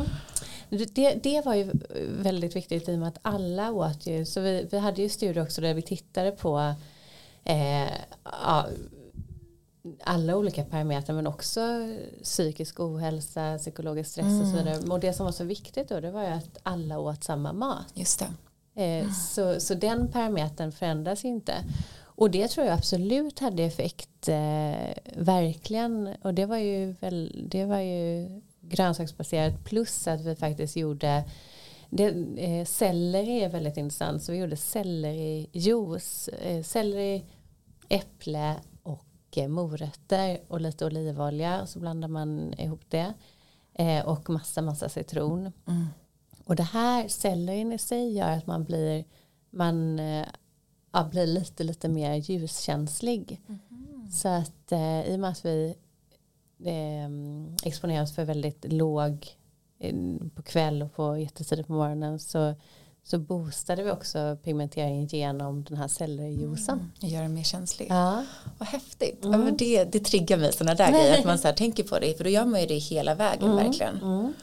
[0.70, 1.72] Det, det var ju
[2.10, 4.26] väldigt viktigt i och med att alla åt ju.
[4.26, 6.74] Så vi, vi hade ju studier också där vi tittade på
[7.44, 7.92] eh,
[8.24, 8.66] ja,
[10.04, 11.62] alla olika parametrar men också
[12.24, 14.42] psykisk ohälsa, psykologisk stress mm.
[14.42, 14.66] och så mm.
[14.66, 14.92] vidare.
[14.94, 17.88] Och det som var så viktigt då det var ju att alla åt samma mat.
[17.94, 18.30] Just det.
[18.84, 21.54] Eh, så, så den parametern förändras inte.
[22.04, 26.16] Och det tror jag absolut hade effekt, eh, verkligen.
[26.22, 31.24] Och det var ju, väl, det var ju grönsaksbaserat plus att vi faktiskt gjorde
[31.90, 37.26] det, eh, selleri är väldigt intressant så vi gjorde sellerijuice, eh, selleri,
[37.90, 43.14] äpple och eh, morötter och lite olivolja och så blandar man ihop det
[43.74, 45.52] eh, och massa massa citron.
[45.68, 45.86] Mm.
[46.46, 49.06] Och det här sellerin i sig gör att man blir
[49.50, 50.26] man eh,
[50.92, 53.42] ja, blir lite lite mer ljuskänslig.
[53.48, 54.12] Mm.
[54.12, 55.76] Så att eh, i och med att vi
[57.63, 59.28] exponeras för väldigt låg
[59.80, 59.96] eh,
[60.36, 62.56] på kväll och på jättetidigt på morgonen så,
[63.04, 66.80] så boostade vi också pigmenteringen genom den här celljuicen.
[66.80, 67.88] Mm, gör den mer känslig.
[67.89, 68.24] Ja.
[68.58, 69.26] Vad häftigt.
[69.26, 69.46] Mm.
[69.46, 72.24] Ja, det, det triggar mig sådana där grejer att man så tänker på det för
[72.24, 73.65] då gör man ju det hela vägen mm.
[73.65, 73.98] verkligen.
[74.02, 74.34] Mm.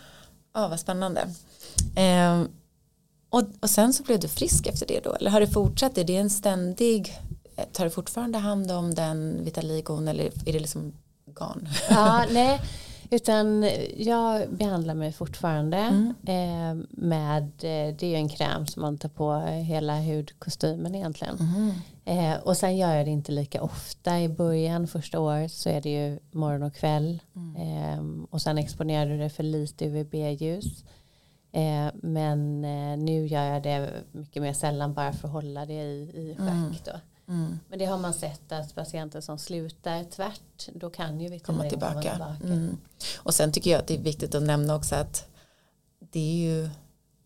[0.54, 1.20] Ja, vad spännande.
[1.96, 2.42] Eh,
[3.30, 5.98] och, och sen så blev du frisk efter det då eller har det fortsatt?
[5.98, 7.12] Är det en ständig
[7.72, 10.92] tar du fortfarande hand om den vitaligon eller är det liksom
[11.40, 11.68] organ.
[11.90, 12.60] Ja, nej,
[13.10, 16.14] utan jag behandlar mig fortfarande mm.
[16.26, 21.38] eh, med, eh, det är ju en kräm som man tar på hela hudkostymen egentligen.
[21.38, 21.72] Mm.
[22.04, 24.20] Eh, och sen gör jag det inte lika ofta.
[24.20, 27.22] I början, första året, så är det ju morgon och kväll.
[27.36, 27.56] Mm.
[27.56, 30.84] Eh, och sen exponerar du det för lite UVB-ljus.
[31.52, 35.82] Eh, men eh, nu gör jag det mycket mer sällan bara för att hålla det
[35.82, 37.02] i, i schack.
[37.28, 37.58] Mm.
[37.68, 41.70] Men det har man sett att patienter som slutar tvärt då kan ju vitamin komma
[41.70, 41.92] tillbaka.
[41.92, 42.54] Komma tillbaka.
[42.54, 42.76] Mm.
[43.16, 45.26] Och sen tycker jag att det är viktigt att nämna också att
[46.10, 46.70] det är ju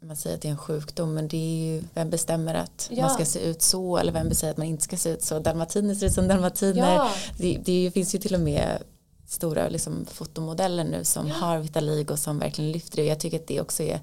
[0.01, 3.03] man säger att det är en sjukdom men det är ju vem bestämmer att ja.
[3.03, 5.39] man ska se ut så eller vem bestämmer att man inte ska se ut så
[5.39, 7.11] dalmatiner ser ut som dalmatiner ja.
[7.39, 8.83] det, det, finns ju till och med
[9.27, 11.35] stora liksom, fotomodeller nu som ja.
[11.35, 14.01] har Vitalig och som verkligen lyfter det jag tycker att det också är,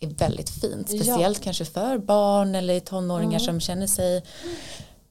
[0.00, 3.40] är väldigt fint speciellt kanske för barn eller tonåringar mm.
[3.40, 4.22] som känner sig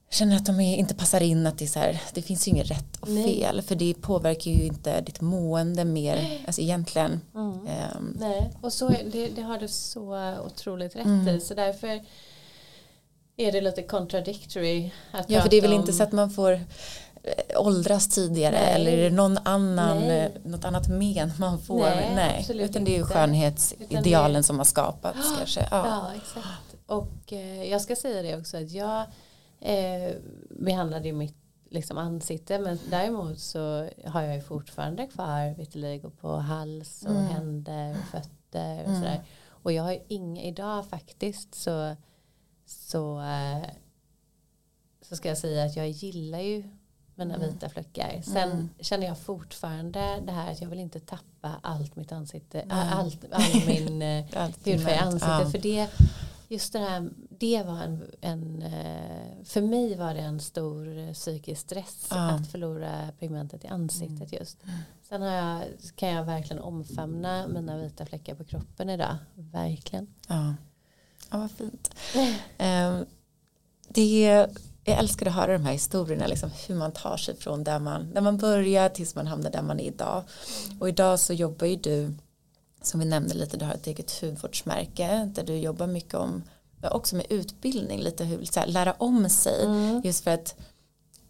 [0.10, 2.72] känner att de inte passar in att det är så här, det finns ju inget
[2.72, 3.24] rätt och Nej.
[3.24, 7.22] fel för det påverkar ju inte ditt mående mer, alltså egentligen.
[7.36, 7.60] Mm.
[7.60, 8.18] Um.
[8.20, 11.28] Nej, och så det, det, har du så otroligt rätt mm.
[11.28, 12.02] i så därför
[13.38, 15.80] är det lite contradictory att Ja, för det är väl om...
[15.80, 16.62] inte så att man får eh,
[17.56, 18.74] åldras tidigare Nej.
[18.76, 20.20] eller är det någon annan, Nej.
[20.20, 21.80] Eh, något annat men man får?
[21.80, 22.46] Nej, Nej.
[22.50, 25.68] utan det är ju skönhetsidealen som har skapats ja, kanske.
[25.72, 25.88] Ja.
[25.88, 26.76] ja, exakt.
[26.86, 29.04] Och eh, jag ska säga det också att jag
[29.60, 30.16] eh,
[30.50, 31.36] behandlade mitt
[31.70, 37.26] liksom, ansikte men däremot så har jag ju fortfarande kvar vitiligo på hals och mm.
[37.26, 39.02] händer och fötter och mm.
[39.02, 39.24] sådär.
[39.50, 41.96] Och jag har inga, idag faktiskt så
[42.68, 43.70] så, eh,
[45.02, 46.64] så ska jag säga att jag gillar ju
[47.16, 47.50] mina mm.
[47.50, 48.22] vita fläckar.
[48.22, 48.70] Sen mm.
[48.80, 52.78] känner jag fortfarande det här att jag vill inte tappa allt mitt ansikte, mm.
[52.78, 54.26] allt, all min eh,
[54.66, 55.30] hudfärg i ansiktet.
[55.30, 55.50] Ja.
[55.52, 55.90] För det,
[56.48, 61.14] just det här, det var en, en, eh, för mig var det en stor eh,
[61.14, 62.18] psykisk stress Ja.
[62.32, 64.40] att förlora pigmentet i ansiktet Mm.
[64.40, 64.58] just.
[65.10, 65.64] Sen jag,
[65.96, 69.16] kan jag verkligen omfamna mina vita fläckar på kroppen idag.
[69.36, 70.08] Verkligen.
[70.28, 70.56] Ja,
[71.32, 71.96] ja vad fint.
[72.58, 73.06] Ehm,
[73.90, 74.22] det,
[74.84, 78.14] jag älskar att höra de här historierna, liksom, hur man tar sig från där man,
[78.14, 80.24] där man börjar tills man hamnar där man är idag.
[80.80, 82.14] Och idag så jobbar ju du,
[82.82, 86.44] som vi nämnde lite, du har ett eget hudvårdsmärke där du jobbar mycket om,
[86.82, 89.66] också med utbildning, lite hur, så här, lära om sig.
[90.04, 90.56] Just för att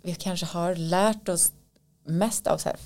[0.01, 1.51] vi kanske har lärt oss
[2.05, 2.77] mest av så här,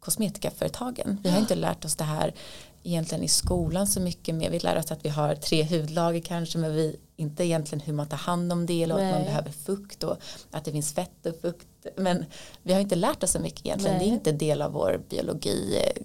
[0.00, 1.20] kosmetikaföretagen.
[1.22, 2.34] Vi har inte lärt oss det här
[2.82, 4.50] egentligen i skolan så mycket mer.
[4.50, 8.08] Vi lär oss att vi har tre hudlager kanske men vi inte egentligen hur man
[8.08, 10.16] tar hand om det eller att man behöver fukt och
[10.50, 11.66] att det finns fett och fukt.
[11.96, 12.24] Men
[12.62, 13.96] vi har inte lärt oss så mycket egentligen.
[13.96, 14.06] Nej.
[14.06, 16.02] Det är inte del av vår biologi eh,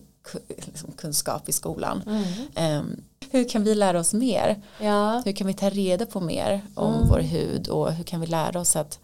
[0.98, 2.04] kunskap i skolan.
[2.08, 2.24] Mm.
[2.56, 4.62] Ehm, hur kan vi lära oss mer?
[4.82, 7.08] Ja, Hur kan vi ta reda på mer om Mm.
[7.10, 9.00] vår hud och hur kan vi lära oss att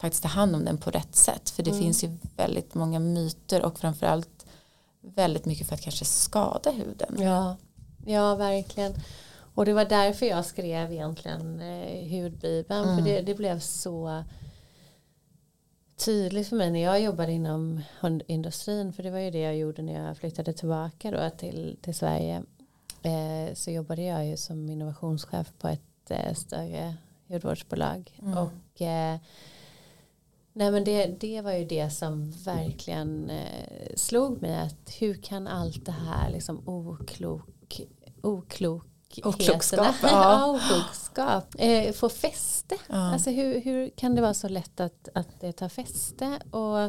[0.00, 1.50] faktiskt ta hand om den på rätt sätt?
[1.50, 1.82] För det Mm.
[1.82, 4.46] finns ju väldigt många myter och framförallt
[5.00, 7.16] väldigt mycket för att kanske skada huden.
[7.18, 7.56] ja,
[8.06, 8.94] ja, verkligen.
[9.54, 12.84] Och det var därför jag skrev egentligen eh, hudbibeln.
[12.88, 12.96] Mm.
[12.96, 14.24] För det, det blev så
[15.96, 18.92] tydligt för mig när jag jobbade inom hundindustrin.
[18.92, 22.42] För det var ju det jag gjorde när jag flyttade tillbaka då till, till Sverige.
[23.02, 26.96] Eh, så jobbade jag ju som innovationschef på ett eh, större
[27.28, 28.18] hudvårdsbolag.
[28.22, 28.38] Mm.
[28.38, 29.18] Och eh,
[30.52, 34.60] nej men det, det var ju det som verkligen eh, slog mig.
[34.60, 37.80] Att hur kan allt det här liksom oklok,
[38.22, 38.91] oklok
[39.24, 40.46] Oklokskap, ja.
[40.46, 42.74] oklokskap eh, få fäste.
[42.88, 43.12] Ja.
[43.12, 46.38] Alltså hur, hur kan det vara så lätt att, att det tar fäste?
[46.50, 46.84] Och,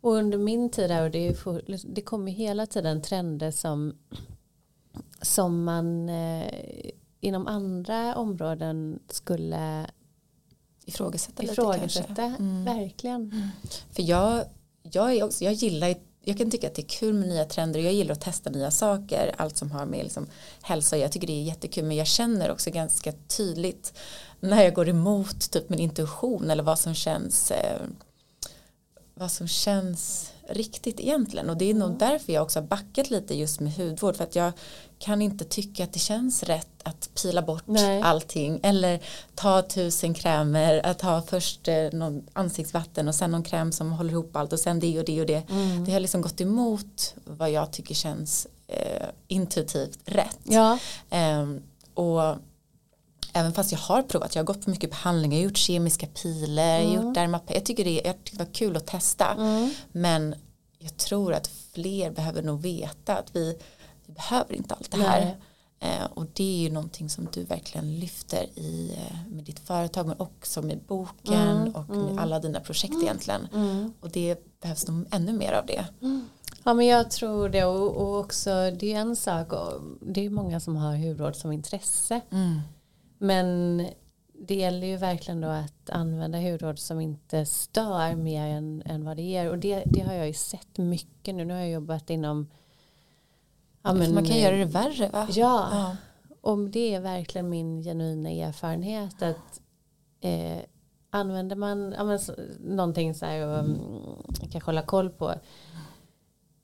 [0.00, 1.62] och under min tid där, och det, for,
[1.94, 3.94] det kommer hela tiden trender som,
[5.22, 9.86] som man eh, inom andra områden skulle
[10.88, 12.14] Ifrågasätta lite ifrågasätta.
[12.14, 12.42] kanske.
[12.42, 12.64] Mm.
[12.64, 13.50] Verkligen.
[13.92, 14.44] För jag,
[14.82, 15.94] jag, är också, jag gillar
[16.28, 17.80] jag kan tycka att det är kul med nya trender.
[17.80, 19.34] Och jag gillar att testa nya saker.
[19.36, 20.26] Allt som har med liksom
[20.62, 21.84] hälsa jag tycker det är jättekul.
[21.84, 23.98] Men jag känner också ganska tydligt
[24.40, 27.80] när jag går emot typ min intuition eller vad som känns eh,
[29.14, 31.50] vad som känns riktigt egentligen.
[31.50, 34.16] Och det är nog därför jag också har backat lite just med hudvård.
[34.16, 34.52] För att jag
[34.98, 38.02] kan inte tycka att det känns rätt att pila bort Nej.
[38.02, 38.60] allting.
[38.62, 39.00] Eller
[39.34, 44.10] ta tusen krämer att ha först eh, någon ansiktsvatten och sen någon kräm som håller
[44.10, 45.42] ihop allt och sen det och det och det.
[45.86, 50.38] Det har liksom gått emot vad jag tycker känns eh, intuitivt rätt.
[50.44, 50.78] Ja.
[51.10, 51.62] Ehm,
[51.94, 52.36] och
[53.36, 56.06] även fast jag har provat, jag har gått på mycket behandlingar, jag har gjort kemiska
[56.06, 59.32] piler, har gjort dermapen, jag tycker det, jag tycker det var kul att testa.
[59.32, 59.70] Mm.
[59.92, 60.34] Men
[60.78, 63.58] jag tror att fler behöver nog veta att vi,
[64.06, 65.20] vi behöver inte allt det här.
[65.20, 65.36] Nej.
[65.80, 70.06] Eh, och det är ju någonting som du verkligen lyfter i eh, med ditt företag
[70.06, 73.48] men också med boken Mm, och med alla dina projekt egentligen.
[73.54, 73.92] Mm.
[74.00, 75.84] Och det behövs nog ännu mer av det.
[76.64, 80.30] Ja men jag tror det och, och också det är en sak och det är
[80.30, 82.20] många som har hudvård som intresse
[83.18, 83.82] men
[84.32, 89.16] det gäller ju verkligen då att använda hudvård som inte stör mer än, än vad
[89.16, 92.10] det ger och det, det har jag ju sett mycket nu nu har jag jobbat
[92.10, 92.48] inom
[93.82, 95.28] ja, men, man kan göra det värre va?
[95.30, 95.96] ja, Ja.
[96.40, 99.60] och det är verkligen min genuina erfarenhet att
[100.20, 100.58] eh,
[101.10, 102.18] använder man ja, men,
[102.60, 103.78] någonting så här och um,
[104.50, 105.34] kanske hålla koll på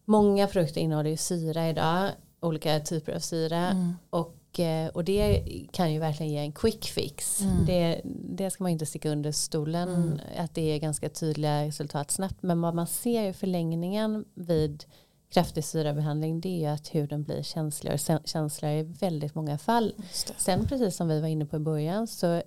[0.04, 2.10] många produkter innehåller ju syra idag
[2.40, 3.94] olika typer av syra Mm.
[4.10, 7.66] och, eh, och det kan ju verkligen ge en quick fix Mm.
[7.66, 12.42] det, det ska man inte sticka under stolen att det är ganska tydliga resultat snabbt
[12.42, 14.84] men vad man ser i förlängningen vid
[15.32, 19.94] kraftig syrabehandling det är ju att huden blir känsligare och känsligare i väldigt många fall.
[20.36, 22.42] Sen precis som vi var inne på i början så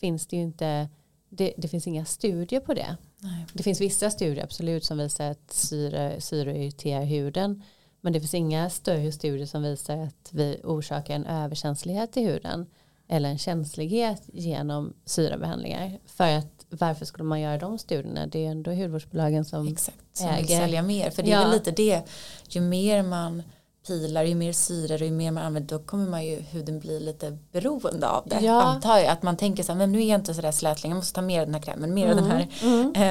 [0.00, 0.88] finns det ju inte
[1.28, 2.96] det, det finns inga studier på det.
[3.18, 3.46] Nej.
[3.52, 7.62] Det finns vissa studier absolut som visar att syre, syre irriterar huden.
[8.04, 12.66] Men det finns inga större studier som visar att vi orsakar en överkänslighet i huden.
[13.08, 15.98] Eller en känslighet genom syrabehandlingar.
[16.06, 18.26] För att varför skulle man göra de studierna?
[18.26, 20.58] Det är ändå hudvårdsbolagen som Exakt, som vill äger.
[20.60, 21.10] sälja mer.
[21.10, 21.40] För det är Ja.
[21.40, 22.02] väl lite det,
[22.48, 23.42] ju mer man
[23.86, 27.00] pilar, ju mer syre och ju mer man använder, då kommer man ju huden bli
[27.00, 28.40] lite beroende av det.
[28.40, 28.62] Ja.
[28.62, 30.96] Antar jag, att man tänker så här, men nu är jag inte sådär slätling, jag
[30.96, 32.48] måste ta mer av den här krämen, mer av den här.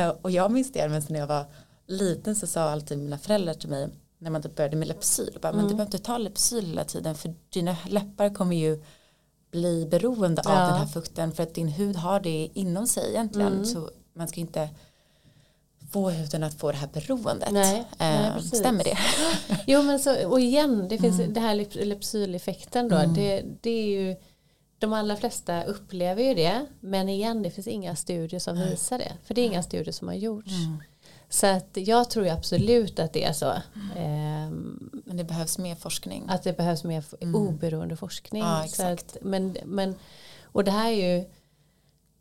[0.08, 1.46] Eh, och jag minns det, men när jag var
[1.88, 3.90] liten så sa alltid mina föräldrar till mig,
[4.24, 7.16] när man typ började med Lypsyl, bara, men du behöver inte ta Lypsyl hela tiden,
[7.16, 8.84] för dina läppar kommer ju
[9.52, 10.60] bli beroende av Ja.
[10.68, 14.40] den här fukten, för att din hud har det inom sig egentligen, så man ska
[14.40, 14.70] inte
[15.92, 17.52] få huden att få det här beroendet.
[17.52, 18.98] Nej, nej, eh, stämmer det?
[19.68, 23.04] Jo men så, och igen, det finns det här Lypsyleffekten då.
[23.16, 24.16] Det, det är ju
[24.80, 29.12] de allra flesta upplever ju det men igen det finns inga studier som visar det
[29.24, 30.52] för det är inga studier som har gjorts.
[30.52, 30.84] Mm.
[31.34, 33.54] Så att jag tror absolut att det är så.
[33.96, 35.04] Mm.
[35.06, 36.26] men det behövs mer forskning.
[36.28, 37.36] Att det behövs mer mm.
[37.36, 38.42] oberoende forskning.
[38.42, 39.96] Ja, att, men, men,
[40.44, 41.26] och det här är ju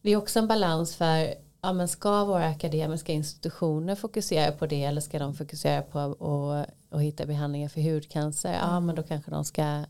[0.03, 4.85] det är också en balans för ja, men ska våra akademiska institutioner fokusera på det
[4.85, 8.55] eller ska de fokusera på att hitta behandlingar för hudcancer?
[8.55, 8.61] Mm.
[8.61, 9.85] Ja men då kanske de ska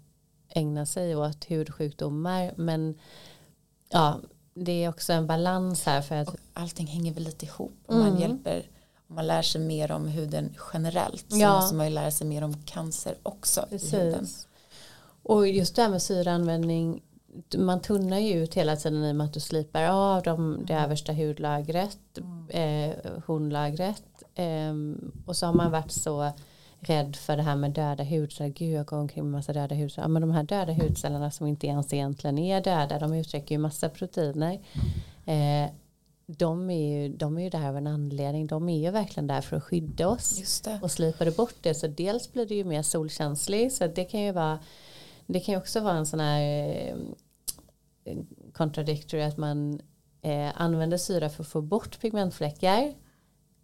[0.49, 2.99] ägna sig åt hudsjukdomar men
[3.89, 4.21] ja
[4.55, 7.97] det är också en balans här för att och allting hänger väl lite ihop om
[7.97, 8.09] mm.
[8.09, 8.67] man hjälper
[9.15, 11.55] man lär sig mer om huden generellt så ja.
[11.55, 13.95] måste man ju lära sig mer om cancer också Precis.
[13.95, 14.27] i huden.
[15.23, 17.03] Och just det här med syreanvändning
[17.57, 20.73] man tunnar ju ut hela tiden i och med att du slipar av de, det
[20.73, 20.85] mm.
[20.85, 22.49] översta hudlagret, mm.
[22.49, 22.97] eh,
[23.27, 24.03] hornlagret
[24.35, 24.75] eh,
[25.27, 26.33] och så har man varit så
[26.81, 28.51] rädd för det här med döda hudceller.
[28.51, 30.05] Gud jag går omkring med massa döda hudceller.
[30.05, 33.59] Ja, men de här döda hudcellerna som inte ens egentligen är döda de uttrycker ju
[33.59, 34.61] massa proteiner.
[35.25, 35.71] Eh,
[36.39, 38.47] de är, ju, de är ju där av en anledning.
[38.47, 40.39] De är ju verkligen där för att skydda oss.
[40.83, 43.73] Och slipar du bort det så dels blir det ju mer solkänslig.
[43.73, 44.59] Så det kan ju vara
[45.27, 46.41] det kan ju också vara en sån här
[48.05, 48.17] eh,
[48.53, 49.81] contradictory att man
[50.23, 52.95] eh, använder syra för att få bort pigmentfläckar.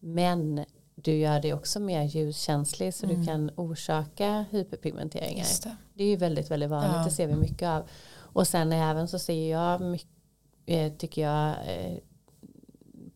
[0.00, 3.20] Men du gör det också mer ljuskänslig så mm.
[3.20, 5.46] du kan orsaka hyperpigmenteringar.
[5.64, 5.76] Det.
[5.94, 6.04] det.
[6.04, 7.04] är ju väldigt, väldigt vanligt, ja.
[7.04, 7.88] det ser vi mycket av.
[8.16, 10.08] Och sen även så ser jag mycket,
[10.66, 11.98] eh, tycker jag, eh,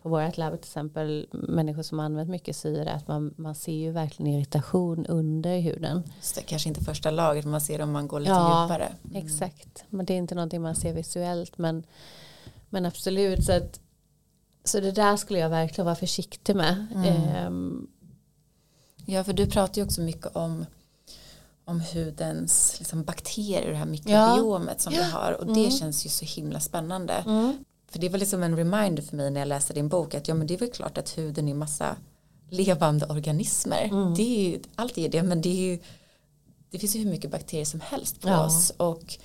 [0.03, 3.91] på vårt labb till exempel människor som använt mycket syre att man, man ser ju
[3.91, 6.03] verkligen irritation under huden.
[6.17, 8.93] Just det, kanske inte första laget man ser om man går lite ja, djupare.
[9.05, 9.27] Mm.
[9.27, 11.87] Exakt, men det är inte någonting man ser visuellt men,
[12.71, 13.81] men absolut så att
[14.65, 16.87] så det där skulle jag verkligen vara försiktig med.
[16.95, 17.47] Mm.
[17.47, 17.91] Um,
[19.07, 20.67] ja, för du pratar ju också mycket om
[21.65, 24.83] om hudens liksom, bakterier och det här mikrobiomet ja.
[24.83, 25.71] som vi har och det mm.
[25.71, 27.15] känns ju så himla spännande.
[27.15, 27.65] Mm.
[27.93, 30.35] För det var liksom en reminder för mig när jag läste din bok att ja
[30.35, 31.97] men det är väl klart att huden är massa
[32.51, 33.85] levande organismer.
[33.85, 34.15] Mm.
[34.15, 35.79] Det är ju, allt är det men det är ju
[36.71, 38.47] det finns ju hur mycket bakterier som helst på ja.
[38.47, 39.19] oss och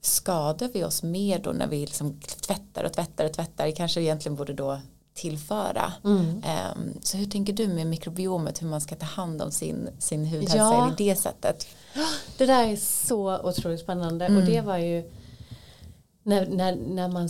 [0.00, 4.36] skadar vi oss mer då när vi liksom tvättar och tvättar och tvättar kanske egentligen
[4.36, 4.80] borde då
[5.14, 5.92] tillföra.
[6.04, 6.26] Mm.
[6.26, 10.24] Um, så hur tänker du med mikrobiomet hur man ska ta hand om sin, sin
[10.24, 10.92] hudhälsa ja.
[10.98, 11.66] i det sättet?
[12.36, 14.38] Det där är så otroligt spännande mm.
[14.38, 15.10] och det var ju
[16.28, 17.28] när, när, när man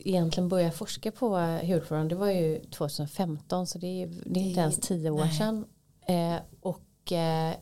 [0.00, 4.60] egentligen började forska på hudfloran det var ju 2015 så det är, det är inte
[4.60, 5.34] ens tio år nej.
[5.34, 5.64] sedan.
[6.06, 7.54] Eh, och eh,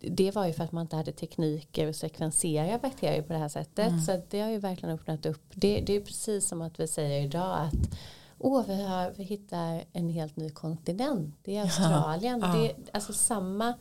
[0.00, 3.48] det var ju för att man inte hade tekniker att sekvensera bakterier på det här
[3.48, 3.88] sättet.
[3.88, 4.00] Mm.
[4.00, 5.42] Så det har ju verkligen öppnat upp.
[5.54, 7.96] Det, det är precis som att vi säger idag att
[8.38, 11.34] Åh, vi, har, vi hittar en helt ny kontinent.
[11.42, 12.40] Det är Australien.
[12.40, 12.46] Ja.
[12.46, 13.74] Det är alltså samma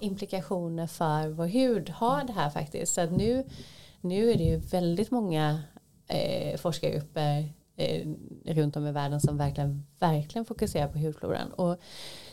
[0.00, 2.94] implikationer för vår hud har det här faktiskt.
[2.94, 3.44] Så nu,
[4.00, 5.62] nu är det ju väldigt många
[6.10, 8.06] eh, forskargrupper eh, eh,
[8.44, 11.52] runt om i världen som verkligen, verkligen fokuserar på hudfloran.
[11.52, 11.80] Och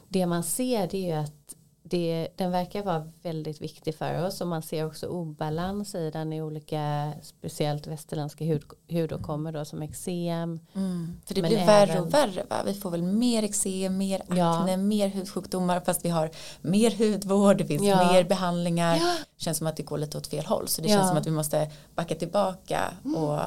[0.09, 1.55] det man ser det är ju att
[1.89, 6.34] det, den verkar vara väldigt viktig för oss och man ser också obalans i den
[6.34, 10.60] i olika speciellt västerländska hud, hudåkommor då som eksem.
[10.73, 11.19] Mm.
[11.26, 12.56] För det blir värre och värre va?
[12.65, 14.78] Vi får väl mer eksem, mer akne, ja.
[14.78, 18.12] mer hudsjukdomar fast vi har mer hudvård, det finns ja.
[18.12, 18.95] mer behandlingar.
[18.95, 19.13] Ja.
[19.38, 21.32] känns som att det går lite åt fel håll så det känns som att vi
[21.32, 23.15] måste backa tillbaka mm.
[23.15, 23.41] och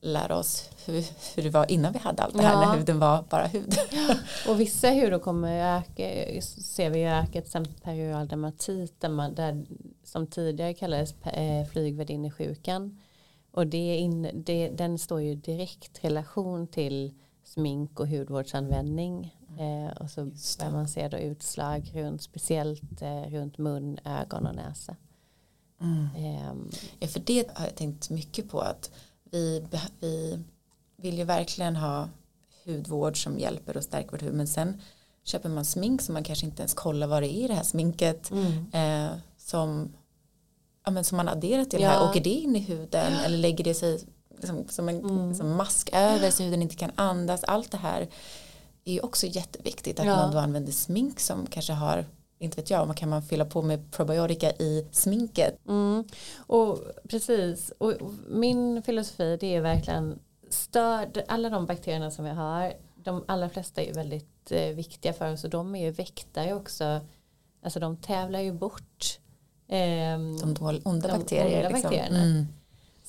[0.00, 1.04] lära oss hur,
[1.36, 3.74] hur det var innan vi hade allt det här när huden var bara hud.
[4.48, 9.66] och vissa hudar kommer öka, ser vi öka till exempel periodal dermatit där
[10.04, 12.98] som tidigare kallades eh, flygvärdinnesjukan
[13.50, 20.10] och det in, det, den står ju direkt relation till smink och hudvårdsanvändning eh, och
[20.10, 20.24] så
[20.58, 24.96] börjar man se då utslag runt speciellt eh, runt mun, ögon och näsa.
[25.80, 26.08] Mm.
[26.16, 26.54] Eh,
[26.98, 28.90] ja, för det har jag tänkt mycket på att
[29.30, 29.64] vi,
[30.00, 30.38] vi
[30.96, 32.08] vill ju verkligen ha
[32.64, 34.80] hudvård som hjälper och stärker vårt hud men sen
[35.24, 37.62] köper man smink som man kanske inte ens kollar vad det är i det här
[37.62, 38.66] sminket mm.
[38.72, 39.92] eh, som,
[40.84, 41.88] ja, men som man adderar till ja.
[41.88, 43.24] det här åker det in i huden ja.
[43.24, 44.00] eller lägger det sig
[44.36, 45.34] liksom, som en mm.
[45.34, 48.08] som mask över så huden inte kan andas allt det här
[48.84, 50.16] är ju också jätteviktigt att ja.
[50.16, 52.04] man då använder smink som kanske har
[52.38, 55.58] inte vet jag, man kan man fylla på med probiotika i sminket.
[55.68, 56.04] Mm.
[56.36, 56.78] Och
[57.08, 57.94] precis, och
[58.28, 60.18] min filosofi det är verkligen
[60.50, 65.32] störd, alla de bakterierna som vi har, de allra flesta är väldigt eh, viktiga för
[65.32, 67.00] oss och de är ju väktare också,
[67.62, 69.18] alltså de tävlar ju bort
[69.68, 71.66] eh, de onda de bakterier.
[71.66, 71.82] Onda liksom.
[71.82, 72.22] bakterierna.
[72.22, 72.46] Mm.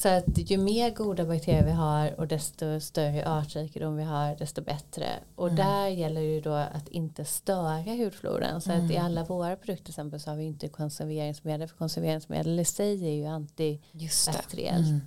[0.01, 4.61] Så att ju mer goda bakterier vi har och desto större artrikedom vi har desto
[4.61, 5.09] bättre.
[5.35, 5.55] Och mm.
[5.55, 8.61] där gäller det ju då att inte störa hudfloran.
[8.61, 8.85] Så mm.
[8.85, 9.05] att i mm.
[9.05, 11.67] alla våra produkter till exempel så har vi inte konserveringsmedel.
[11.67, 14.87] För konserveringsmedel i sig är ju antibakteriellt.
[14.87, 15.01] Mm.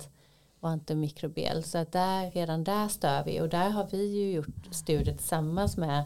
[0.59, 1.63] och antimikrobiell.
[1.63, 5.77] Så att där, redan där stör vi och där har vi ju gjort studier tillsammans
[5.77, 6.05] med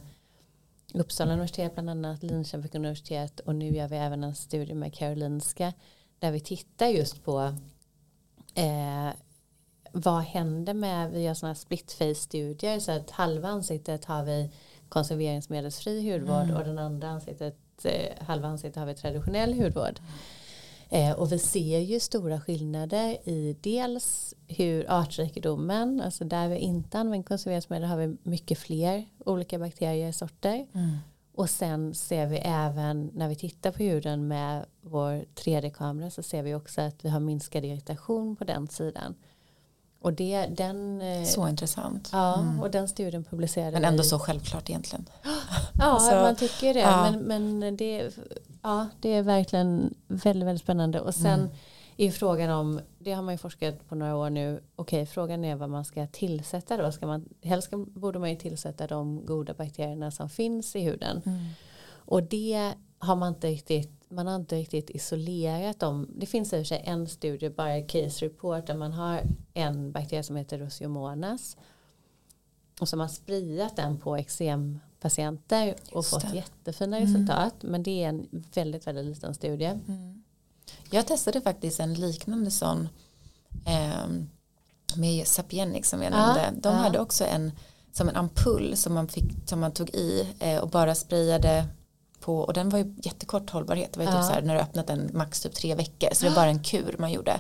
[0.94, 5.74] Uppsala universitet bland annat, Linköping universitet och nu gör vi även en studie med Karolinska
[6.20, 7.54] där vi tittar just på
[8.58, 9.14] eh,
[9.92, 14.24] vad händer med, vi gör sådana här split face studier så att halva ansiktet har
[14.24, 14.50] vi
[14.90, 16.56] konserveringsmedelsfri hudvård mm.
[16.56, 20.00] och den andra ansiktet, eh, halva ansiktet har vi traditionell hudvård.
[20.90, 27.00] Eh, och vi ser ju stora skillnader i dels hur artrikedomen, alltså där vi inte
[27.00, 30.68] använder konserveringsmedel har vi mycket fler olika bakteriesorter.
[30.74, 30.98] Mm.
[31.38, 36.44] Och sen ser vi även när vi tittar på huden med vår 3D-kamera så ser
[36.44, 39.16] vi också att vi har minskad irritation på den sidan.
[40.02, 42.10] Och det, den, eh, så intressant.
[42.12, 42.60] Ja, mm.
[42.60, 44.10] och den studien publicerade Men ändå vi.
[44.10, 45.06] så självklart egentligen.
[45.80, 46.80] Ja, alltså, man tycker det.
[46.80, 47.12] Ja.
[47.12, 48.18] Men, men det,
[48.62, 51.00] ja, det är verkligen väldigt, väldigt spännande.
[51.02, 51.50] Och sen mm.
[51.98, 55.56] Är frågan om, det har man ju forskat på några år nu, okej frågan är
[55.56, 56.92] vad man ska tillsätta då.
[56.92, 61.22] Ska man, helst borde man ju tillsätta de goda bakterierna som finns i huden.
[61.26, 61.46] Mm.
[61.90, 66.10] Och det har man inte riktigt man har inte riktigt isolerat dem.
[66.16, 69.22] Det finns i och för sig en studie, bara case report, där man har
[69.54, 71.58] en bakterie som heter Rosiomonas
[72.80, 77.10] och som har spridat den på eksempatienter och fått jättefina mm.
[77.10, 77.54] resultat.
[77.62, 79.80] Men det är en väldigt, väldigt liten studie.
[79.88, 80.17] Mm.
[80.90, 82.90] Jag testade faktiskt en liknande sån
[83.66, 84.08] eh,
[84.96, 86.54] med Sapienic som jag nämnde.
[86.62, 86.82] De ja.
[86.82, 87.52] hade också en
[87.92, 91.66] som en ampull som man, fick, som man tog i eh, och bara sprayade
[92.20, 93.94] på och den var ju jättekort hållbarhet.
[93.94, 96.24] Det var ju typ så här när du öppnat den max typ tre veckor så
[96.24, 97.40] det var bara en kur man gjorde.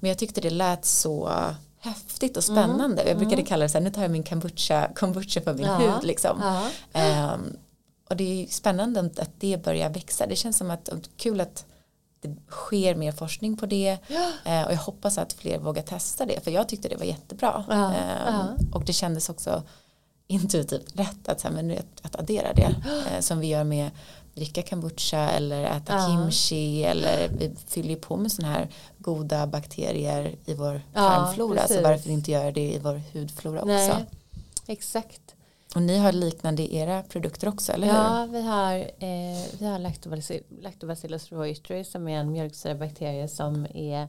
[0.00, 1.30] Men jag tyckte det lät så
[1.80, 3.02] häftigt och spännande.
[3.02, 3.08] Mm.
[3.08, 5.76] Jag brukade kalla det så här, nu tar jag min kombucha, kombucha för min ja.
[5.76, 6.68] hud liksom.
[6.92, 7.34] Ja.
[7.34, 7.56] Um,
[8.10, 10.26] och det är spännande att det börjar växa.
[10.26, 11.64] Det känns som att kul att
[12.20, 14.60] det sker mer forskning på det ja.
[14.60, 17.64] uh, och jag hoppas att fler vågar testa det för jag tyckte det var jättebra.
[17.68, 19.62] Um, och det kändes också
[20.26, 23.90] intuitivt rätt att, så här, men att, addera det uh, som vi gör med
[24.34, 26.06] dricka kombucha eller äta ja.
[26.06, 31.68] kimchi eller vi fyller ju på med sådana här goda bakterier i vår tarmflora ja,
[31.68, 33.68] så varför inte göra det i vår hudflora också.
[33.72, 34.06] Nej,
[34.66, 35.27] exakt.
[35.78, 37.94] Och ni har liknande i era produkter också, eller hur?
[37.94, 44.08] Ja, vi har, eh, vi har lactobacillus, lactobacillus reuteri som är en mjölksyrabakterie som är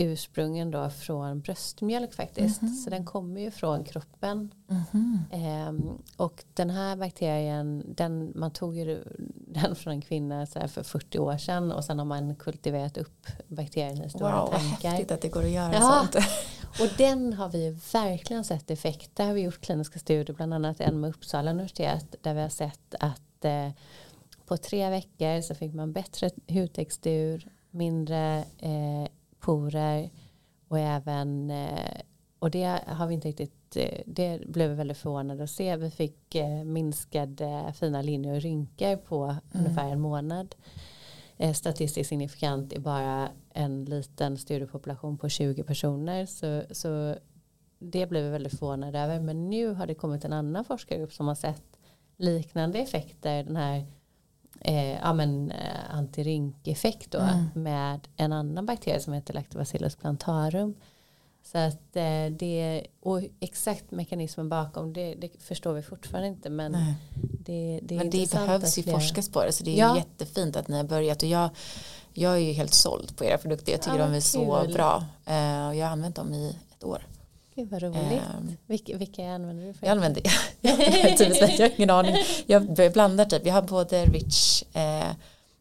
[0.00, 2.62] ursprungen då från bröstmjölk faktiskt.
[2.62, 2.76] Mm -hmm.
[2.76, 4.54] Så den kommer ju från kroppen.
[4.70, 5.88] Mm -hmm.
[5.88, 9.04] eh, och den här bakterien, den, man tog ju
[9.46, 13.26] den från en kvinna så för 40 år sedan och sen har man kultiverat upp
[13.48, 14.66] bakterien i stora wow, tankar.
[14.66, 16.08] Wow, vad häftigt att det går att göra ja.
[16.12, 16.26] sånt.
[16.80, 19.10] och den har vi verkligen sett effekt.
[19.16, 22.48] Där har vi gjort kliniska studier, bland annat en med Uppsala universitet, där vi har
[22.48, 23.70] sett att eh,
[24.46, 29.08] på tre veckor så fick man bättre hudtextur, mindre eh,
[29.40, 30.10] porer
[30.68, 32.00] och även eh,
[32.38, 35.76] och det har vi inte riktigt eh, det blev vi väldigt förvånade att se.
[35.76, 39.40] Vi fick eh, minskade fina linjer och rynkor på mm.
[39.52, 40.54] ungefär en månad.
[41.54, 46.26] Statistiskt signifikant i bara en liten studiepopulation på 20 personer.
[46.26, 47.16] Så, så
[47.78, 49.20] det blev vi väldigt förvånade över.
[49.20, 51.78] Men nu har det kommit en annan forskargrupp som har sett
[52.16, 53.44] liknande effekter.
[53.44, 53.86] Den här
[54.60, 57.44] eh, ja, men, eh, antirynkeffekt då, mm.
[57.54, 60.74] med en annan bakterie som heter Lactobacillus plantarum.
[61.42, 66.76] Så att eh, det, och exakt mekanismen bakom det, det förstår vi fortfarande inte men
[67.12, 69.96] det, det, men det behövs ju forskas på det så det är ja.
[69.96, 71.50] jättefint att ni har börjat och jag,
[72.12, 74.22] jag är ju helt såld på era produkter, jag tycker ja, de är kul.
[74.22, 77.06] så bra uh, och jag har använt dem i ett år.
[77.60, 78.22] Gud vad roligt.
[78.38, 79.72] Um, vilka, vilka använder du?
[79.72, 79.86] För?
[79.86, 80.22] Jag använder,
[80.60, 80.76] jag,
[81.62, 82.16] har ingen aning.
[82.46, 85.10] Jag blandar typ, jag har både Rich, eh,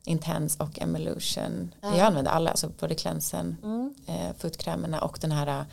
[0.06, 1.72] Intense och Evolution.
[1.82, 1.96] Ah.
[1.98, 3.94] Jag använder alla, alltså både cleansen, mm.
[4.08, 5.66] eh, fotkrämerna och den här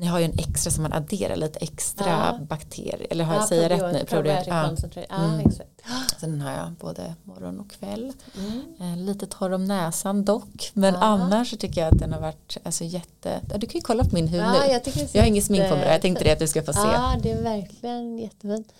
[0.00, 2.38] ni har ju en extra som man adderar lite extra ja.
[2.48, 3.06] bakterier.
[3.10, 4.04] Eller har jag ja, säger rätt nu?
[4.04, 4.72] Probiotic ja.
[5.08, 5.40] ja mm.
[5.40, 5.82] exakt.
[6.20, 8.12] Så den har jag både morgon och kväll.
[8.38, 8.62] Mm.
[8.80, 10.70] Eh, lite torr om näsan dock.
[10.74, 11.00] Men ja.
[11.00, 13.40] annars så tycker jag att den har varit alltså, jätte...
[13.56, 14.72] Du kan ju kolla på min hud nu.
[14.72, 14.82] Jag,
[15.12, 15.88] jag har ingen smink på mig.
[15.88, 16.80] Jag tänkte det att du ska få se.
[16.80, 18.72] Ja, det är verkligen jättefint.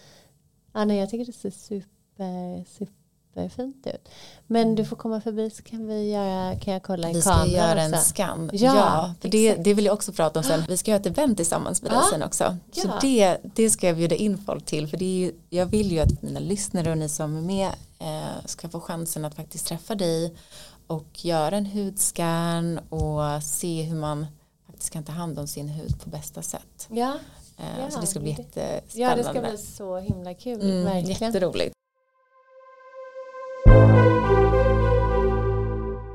[0.73, 3.00] Ja, nej, jag tycker det ser super, super
[3.35, 4.09] superfint ut.
[4.47, 7.47] Men du får komma förbi så kan vi göra, kan jag kolla i Vi ska
[7.47, 8.51] göra en scan.
[8.53, 10.65] Ja, ja för det, det vill jag också prata om sen.
[10.69, 12.57] Vi ska göra ett event tillsammans med dig sen också.
[12.73, 12.99] Så ja.
[13.01, 14.89] det, det ska jag bjuda in folk till.
[14.89, 17.71] För det är ju, jag vill ju att mina lyssnare och ni som är med
[17.99, 20.35] eh, ska få chansen att faktiskt träffa dig
[20.87, 24.27] och göra en hudscan och se hur man
[24.67, 26.89] faktiskt kan ta hand om sin hud på bästa sätt.
[26.91, 27.15] Ja.
[27.59, 28.83] Eh, ja, så det ska bli jättespännande.
[28.93, 30.61] Ja, det ska bli så himla kul.
[30.61, 31.33] Mm, verkligen.
[31.33, 31.75] Jätteroligt.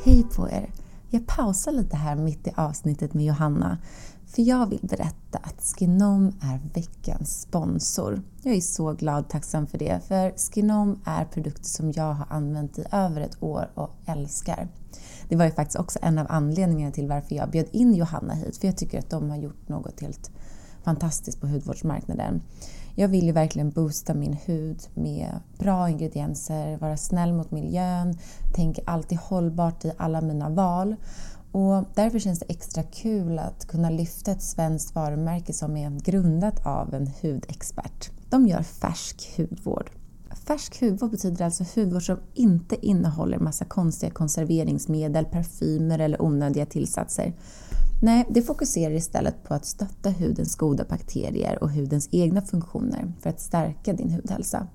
[0.06, 0.70] Hej på er!
[1.10, 3.78] Jag pausar lite här mitt i avsnittet med Johanna
[4.26, 8.22] För jag vill berätta att Skinom är veckans sponsor.
[8.44, 12.26] Jag är så glad och tacksam för det, för Skinom är produkter som jag har
[12.30, 14.68] använt i över ett år och älskar.
[15.30, 18.58] Det var ju faktiskt också en av anledningarna till varför jag bjöd in Johanna hit,
[18.58, 20.32] för jag tycker att de har gjort något helt
[20.84, 22.42] fantastiskt på hudvårdsmarknaden.
[22.98, 28.18] Jag vill ju verkligen boosta min hud med bra ingredienser, vara snäll mot miljön,
[28.54, 30.96] tänka alltid hållbart i alla mina val.
[31.52, 36.66] Och därför känns det extra kul att kunna lyfta ett svenskt varumärke som är grundat
[36.66, 38.12] av en hudexpert.
[38.30, 39.92] De gör färsk hudvård.
[40.48, 47.34] Färsk hudvård betyder alltså hudvård som inte innehåller massa konstiga konserveringsmedel, parfymer eller onödiga tillsatser.
[48.02, 53.30] Nej, det fokuserar istället på att stötta hudens goda bakterier och hudens egna funktioner för
[53.30, 54.68] att stärka din hudhälsa.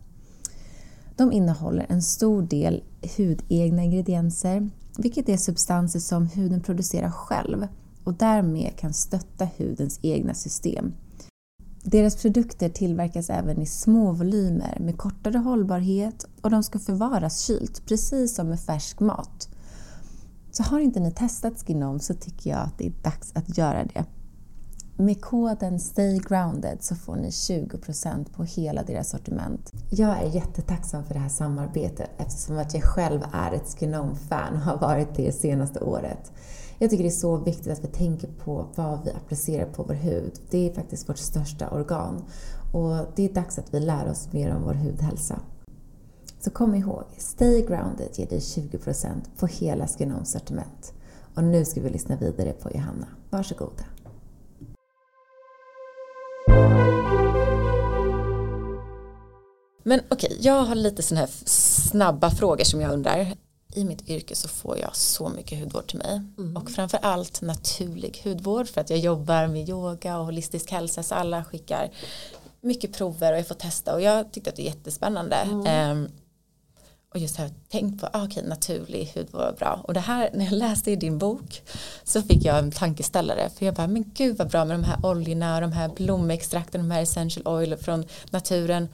[1.16, 2.82] De innehåller en stor del
[3.16, 7.66] hudegna ingredienser, vilket är substanser som huden producerar själv
[8.04, 10.92] och därmed kan stötta hudens egna system.
[11.82, 17.86] Deras produkter tillverkas även i små volymer med kortare hållbarhet och de ska förvaras kylt,
[17.86, 19.48] precis som med färsk mat.
[20.52, 23.84] Så har inte ni testat Skinom så tycker jag att det är dags att göra
[23.84, 24.04] det.
[24.96, 29.72] Med koden STAYGROUNDED så får ni 20% på hela deras sortiment.
[29.90, 34.60] Jag är jättetacksam för det här samarbetet eftersom att jag själv är ett Skinom-fan och
[34.60, 36.32] har varit det senaste året.
[36.78, 39.94] Jag tycker det är så viktigt att vi tänker på vad vi applicerar på vår
[39.94, 40.32] hud.
[40.50, 42.24] Det är faktiskt vårt största organ
[42.72, 45.40] och det är dags att vi lär oss mer om vår hudhälsa.
[46.40, 50.92] Så kom ihåg, Stay Grounded ger dig 20% på hela Skinoms sortiment.
[51.34, 53.06] Och nu ska vi lyssna vidare på Johanna.
[53.30, 53.84] Varsågoda.
[59.82, 63.36] Men okej, okay, jag har lite sådana här snabba frågor som jag undrar.
[63.74, 66.56] I mitt yrke så får jag så mycket hudvård till mig mm.
[66.56, 71.14] och framför allt naturlig hudvård för att jag jobbar med yoga och holistisk hälsa så
[71.14, 71.90] alla skickar
[72.60, 75.36] mycket prover och jag får testa och jag tyckte att det är jättespännande.
[75.36, 75.90] Mm.
[75.90, 76.08] Um,
[77.10, 80.44] och just här tänkt på, ah, okej naturlig hudvård var bra och det här när
[80.44, 81.62] jag läste i din bok
[82.04, 85.06] så fick jag en tankeställare för jag bara men gud vad bra med de här
[85.06, 88.88] oljorna och de här blomextrakten de här essential oil från naturen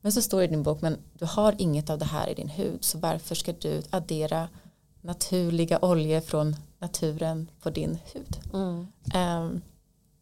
[0.00, 2.34] men så står det i din bok men du har inget av det här i
[2.34, 4.48] din hud så varför ska du addera
[5.00, 8.86] naturliga oljor från naturen på din hud mm.
[9.42, 9.60] um,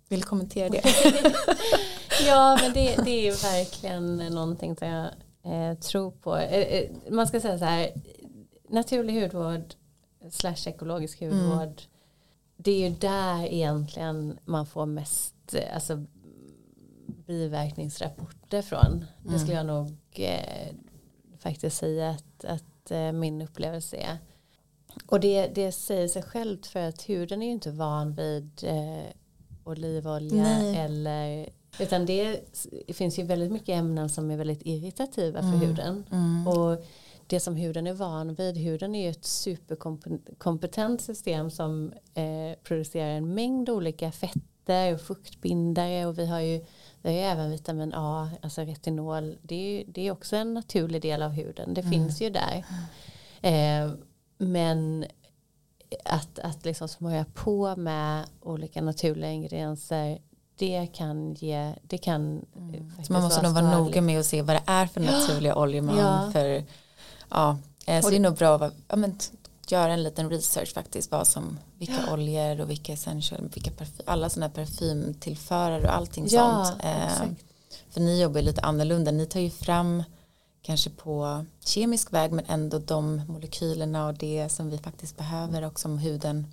[0.08, 0.82] vill du kommentera det?
[2.26, 5.10] ja men det, det är ju verkligen någonting som jag
[5.46, 6.36] eh, tror på.
[6.36, 7.90] Eh, eh, man ska säga så här,
[8.68, 9.74] naturlig hudvård
[10.30, 11.38] slash ekologisk mm.
[11.38, 11.62] hudvård.
[11.62, 11.76] Mm.
[12.56, 16.04] Det är ju där egentligen man får mest eh, alltså,
[17.26, 18.86] biverkningsrapporter från.
[18.86, 19.06] Mm.
[19.22, 20.74] Det skulle jag nog eh,
[21.38, 24.18] faktiskt säga att, att eh, min upplevelse är.
[25.06, 29.06] Och det, det säger sig självt för att huden är ju inte van vid eh,
[29.64, 30.76] olivolja Nej.
[30.76, 31.48] eller
[31.80, 32.40] utan det
[32.88, 35.60] finns ju väldigt mycket ämnen som är väldigt irritativa för mm.
[35.60, 36.04] huden.
[36.10, 36.48] Mm.
[36.48, 36.84] Och
[37.26, 43.10] det som huden är van vid, huden är ju ett superkompetent system som eh, producerar
[43.10, 46.64] en mängd olika fetter och fuktbindare och vi har ju,
[47.02, 50.54] vi har ju även vitamin A, alltså retinol, det är, ju, det är också en
[50.54, 51.92] naturlig del av huden, det mm.
[51.92, 52.64] finns ju där.
[53.42, 53.90] Eh,
[54.38, 55.06] men
[56.04, 60.18] att, att liksom smörja på med olika naturliga ingredienser
[60.58, 62.92] det kan ge, det kan mm.
[63.06, 65.62] Så man måste nog vara noga med att se vad det är för naturliga ja.
[65.62, 66.30] oljor man ja.
[66.32, 66.64] för,
[67.30, 69.18] ja, eh, så det är nog bra att ja, men,
[69.68, 72.12] göra en liten research faktiskt, vad som, vilka ja.
[72.12, 76.84] oljor och vilka essential, vilka parfym, alla sådana parfymtillförare och allting ja, sånt.
[76.84, 77.28] Eh,
[77.90, 80.02] för ni jobbar lite annorlunda, ni tar ju fram
[80.62, 85.80] kanske på kemisk väg men ändå de molekylerna och det som vi faktiskt behöver och
[85.80, 86.46] som huden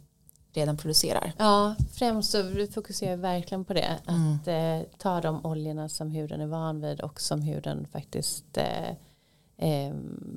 [0.54, 1.34] redan producerar.
[1.38, 4.00] Ja, främst så vi fokuserar verkligen på det.
[4.08, 4.36] Mm.
[4.36, 8.90] Att eh, ta de oljorna som huden är van vid och som huden faktiskt eh,
[9.58, 9.94] eh,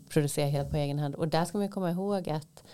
[0.08, 1.14] producerar helt på egen hand.
[1.14, 2.64] Och där ska man komma ihåg att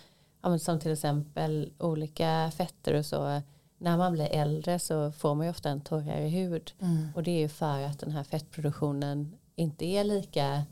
[0.42, 3.42] ja, som till exempel olika fetter och så
[3.78, 6.72] när man blir äldre så får man ju ofta en torrare hud.
[6.80, 7.08] Mm.
[7.14, 10.62] Och det är ju för att den här fettproduktionen inte är lika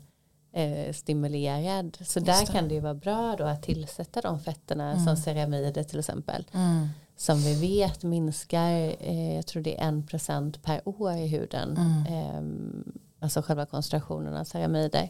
[0.53, 1.97] eh, stimulerad.
[2.01, 2.51] Så Just där det.
[2.51, 5.05] kan det ju vara bra då att tillsätta de fetterna mm.
[5.05, 6.45] som ceramider till exempel.
[6.51, 6.87] Mm.
[7.17, 11.77] Som vi vet minskar, eh, jag tror det är en procent per år i huden.
[11.77, 12.05] Mm.
[12.05, 15.09] Eh, alltså själva koncentrationen av ceramider.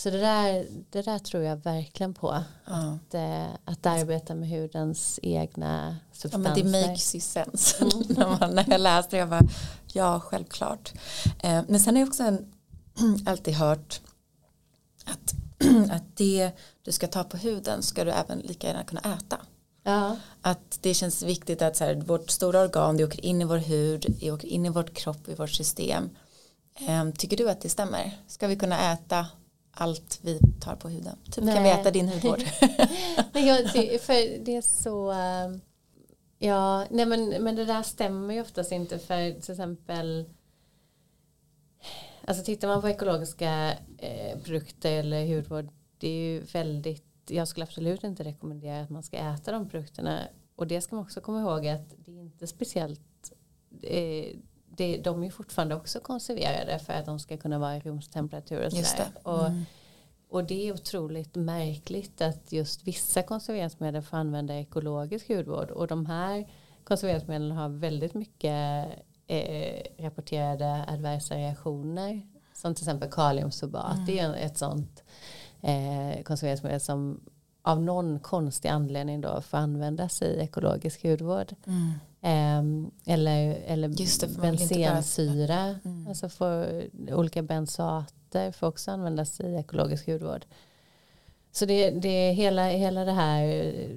[0.00, 2.42] Så det där, det där tror jag verkligen på.
[2.66, 2.72] Ja.
[2.72, 6.50] Att, eh, att arbeta med hudens egna substanser.
[6.50, 7.84] Ja, men det makes ju sense.
[7.84, 8.54] Mm.
[8.54, 9.48] när jag läste det jag bara,
[9.92, 10.92] ja självklart.
[11.38, 12.52] Eh, men sen har jag också en,
[13.26, 14.00] alltid hört
[15.10, 15.34] att,
[15.90, 16.50] att det
[16.82, 19.38] du ska ta på huden ska du även lika gärna kunna äta.
[19.82, 20.16] Ja.
[20.40, 23.58] Att det känns viktigt att så här, vårt stora organ, det åker in i vår
[23.58, 26.10] hud, det åker in i vårt kropp, i vårt system.
[26.88, 28.18] Um, tycker du att det stämmer?
[28.26, 29.26] Ska vi kunna äta
[29.72, 31.16] allt vi tar på huden?
[31.30, 31.54] Typ Nej.
[31.54, 32.42] kan vi äta din hudvård?
[33.32, 35.60] nej, jag, för det är så um,
[36.42, 40.24] Ja, nej men, men det där stämmer ju oftast inte för till exempel
[42.24, 45.68] Alltså tittar man på ekologiska eh, produkter eller hudvård
[45.98, 50.20] det är ju väldigt jag skulle absolut inte rekommendera att man ska äta de produkterna
[50.56, 53.32] och det ska man också komma ihåg att det är inte speciellt
[53.82, 54.36] eh,
[54.76, 58.72] det, de är fortfarande också konserverade för att de ska kunna vara i rumstemperatur och.
[58.72, 59.12] Det.
[59.22, 59.64] Och, mm.
[60.28, 66.06] och det är otroligt märkligt att just vissa konserveringsmedel får använda ekologisk hudvård och de
[66.06, 66.50] här
[66.84, 68.86] konserveringsmedlen har väldigt mycket
[69.30, 72.22] eh, rapporterade adversa reaktioner
[72.52, 73.94] som till exempel kaliumsorbat.
[73.94, 74.06] Mm.
[74.06, 75.02] Det är ett sånt
[75.60, 77.20] eh, konserveringsmedel som
[77.62, 81.54] av någon konstig anledning då får användas i ekologisk hudvård.
[81.66, 81.92] Mm.
[82.22, 86.06] Eh, eller eller det, bensensyra, mm.
[86.08, 90.44] alltså för olika bensater får också användas i ekologisk hudvård.
[91.52, 93.90] Så det, det hela, hela det här eh,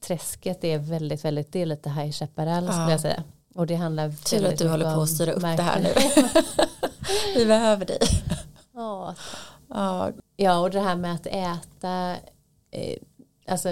[0.00, 2.72] träsket är väldigt, väldigt, det är lite High Chaparral ja.
[2.72, 3.24] skulle jag säga.
[3.56, 5.92] Och det handlar Tur att du håller på att styra upp det här nu.
[7.36, 7.98] Vi behöver dig.
[8.74, 9.14] Ja,
[10.36, 12.16] ja, och det här med att äta,
[12.70, 12.98] eh,
[13.46, 13.68] alltså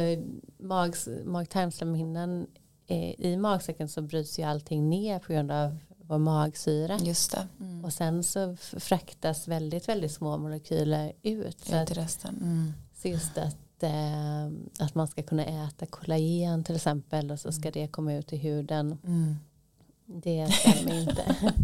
[0.58, 2.46] mag, mag-tarmslemhinnan
[2.86, 6.98] eh, i magsäcken så bryts ju allting ner på grund av vår magsyra.
[6.98, 7.48] Just det.
[7.60, 7.84] Mm.
[7.84, 11.60] Och sen så fraktas väldigt, väldigt små molekyler ut.
[11.60, 12.36] Så, till resten.
[12.42, 12.72] Mm.
[12.94, 14.46] så just att, eh,
[14.78, 17.72] att man ska kunna äta kollagen till exempel och så ska mm.
[17.72, 18.98] det komma ut i huden.
[20.08, 20.20] Mm.
[20.20, 21.36] Det stämmer inte.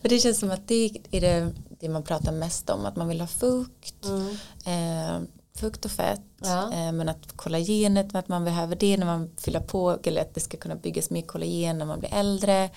[0.00, 3.08] För det känns som att det är det, det man pratar mest om, att man
[3.08, 4.36] vill ha fukt, mm.
[4.66, 6.72] eh, fukt och fett, ja.
[6.72, 10.40] eh, men att kollagenet, att man behöver det när man fyller på, eller att det
[10.40, 12.70] ska kunna byggas mer kollagen när man blir äldre,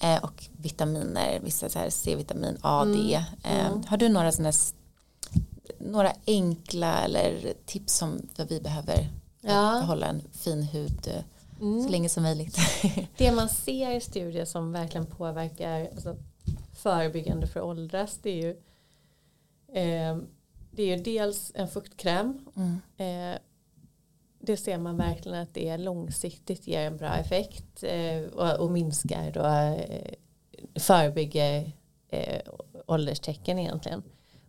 [0.00, 3.24] eh, och vitaminer, vissa så här C-vitamin, A, D.
[3.44, 3.66] Mm.
[3.66, 3.82] Mm.
[3.86, 4.52] Har du några sådana
[5.78, 9.08] några enkla eller tips som vi behöver
[9.40, 9.78] ja.
[9.80, 11.10] behålla en fin hud
[11.60, 11.82] mm.
[11.82, 12.58] så länge som möjligt.
[13.16, 16.16] det man ser i studier som verkligen påverkar alltså,
[16.72, 18.50] förebyggande för åldras det är ju
[19.72, 20.18] eh,
[20.70, 22.80] det är ju dels en fuktkräm mm.
[22.96, 23.38] eh,
[24.40, 29.30] det ser man verkligen att det långsiktigt ger en bra effekt eh, och, och, minskar
[29.30, 29.44] då
[29.82, 30.14] eh,
[30.74, 31.72] förebygger
[32.08, 32.40] eh,
[32.86, 34.02] ålderstecken egentligen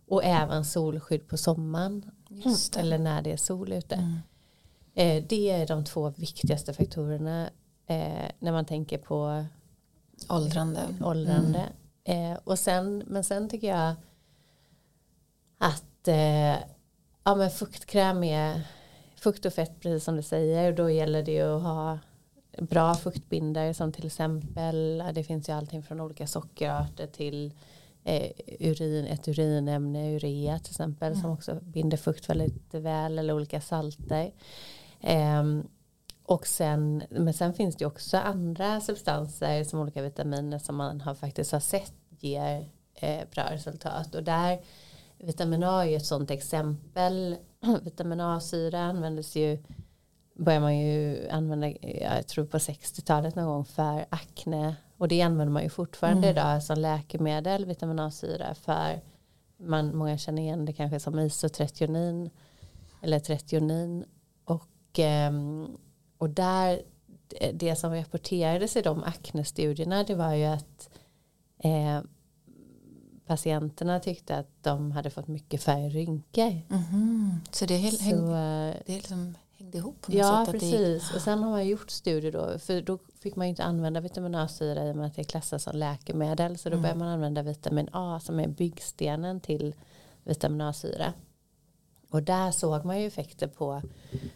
[0.06, 2.10] och även solskydd på sommaren
[2.76, 4.18] eller när det är sol ute mm.
[5.00, 7.50] Eh, det är de två viktigaste faktorerna
[7.86, 9.44] eh, när man tänker på
[10.28, 11.68] åldrande, åldrande.
[12.04, 12.32] Mm.
[12.32, 13.94] Eh, och sen, men sen tycker jag
[15.58, 16.08] att
[17.24, 18.62] ja, men fuktkräm är
[19.16, 20.72] fukt och fett precis som du säger.
[20.72, 21.98] Då gäller det att ha
[22.58, 27.52] bra fuktbindare som till exempel det finns ju allting från olika sockerarter till
[28.04, 28.30] eh,
[28.60, 31.22] urin, ett urinämne, urea till exempel mm.
[31.22, 34.32] som också binder fukt väldigt väl eller olika salter.
[35.00, 35.44] Eh,
[36.22, 41.14] och sen, men sen finns det också andra substanser som olika vitaminer som man har
[41.14, 44.14] faktiskt har sett ger eh, bra resultat.
[44.14, 44.60] Och där
[45.18, 47.36] vitamin A är ett sådant exempel.
[47.82, 49.58] vitamin A-syra användes ju
[50.34, 54.76] börjar man ju använda, jag tror på 60-talet någon gång för akne.
[54.96, 56.30] Och det använder man ju fortfarande mm.
[56.30, 59.00] idag som läkemedel, vitamin A-syra för
[59.56, 62.30] man, många känner igen det kanske som isotretionin
[63.02, 64.04] eller tretionin.
[64.90, 65.76] Och, ehm,
[66.18, 66.82] och där,
[67.52, 70.90] det som rapporterades i de aknestudierna det var ju att
[71.58, 72.00] eh,
[73.26, 76.60] patienterna tyckte att de hade fått mycket färre rynkor.
[76.70, 77.30] Mm.
[77.50, 80.54] Så det, häng, så, eh, det liksom hängde ihop på något ja, sätt?
[80.54, 81.10] Ja, precis.
[81.10, 81.16] Det...
[81.16, 82.58] Och sen har man gjort studier då.
[82.58, 85.76] För då fick man inte använda vitamin A-syra i och med att det klassas som
[85.76, 86.58] läkemedel.
[86.58, 86.82] Så då mm.
[86.82, 89.74] börjar man använda vitamin A som är byggstenen till
[90.24, 91.12] vitamin A-syra.
[92.10, 93.82] Och där såg man ju effekter på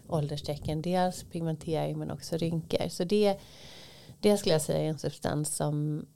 [0.08, 0.82] ålderstecken.
[0.82, 2.88] Dels pigmentering men också rynkor.
[2.88, 3.38] Så det,
[4.20, 6.06] det skulle jag säga är en substans som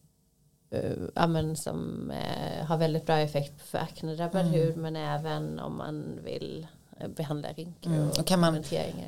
[0.74, 4.52] uh, som uh, har väldigt bra effekt för aknedrabbad mm.
[4.52, 6.66] hud men även om man vill
[7.02, 8.08] uh, behandla rynkor mm.
[8.08, 8.62] och, och kan man,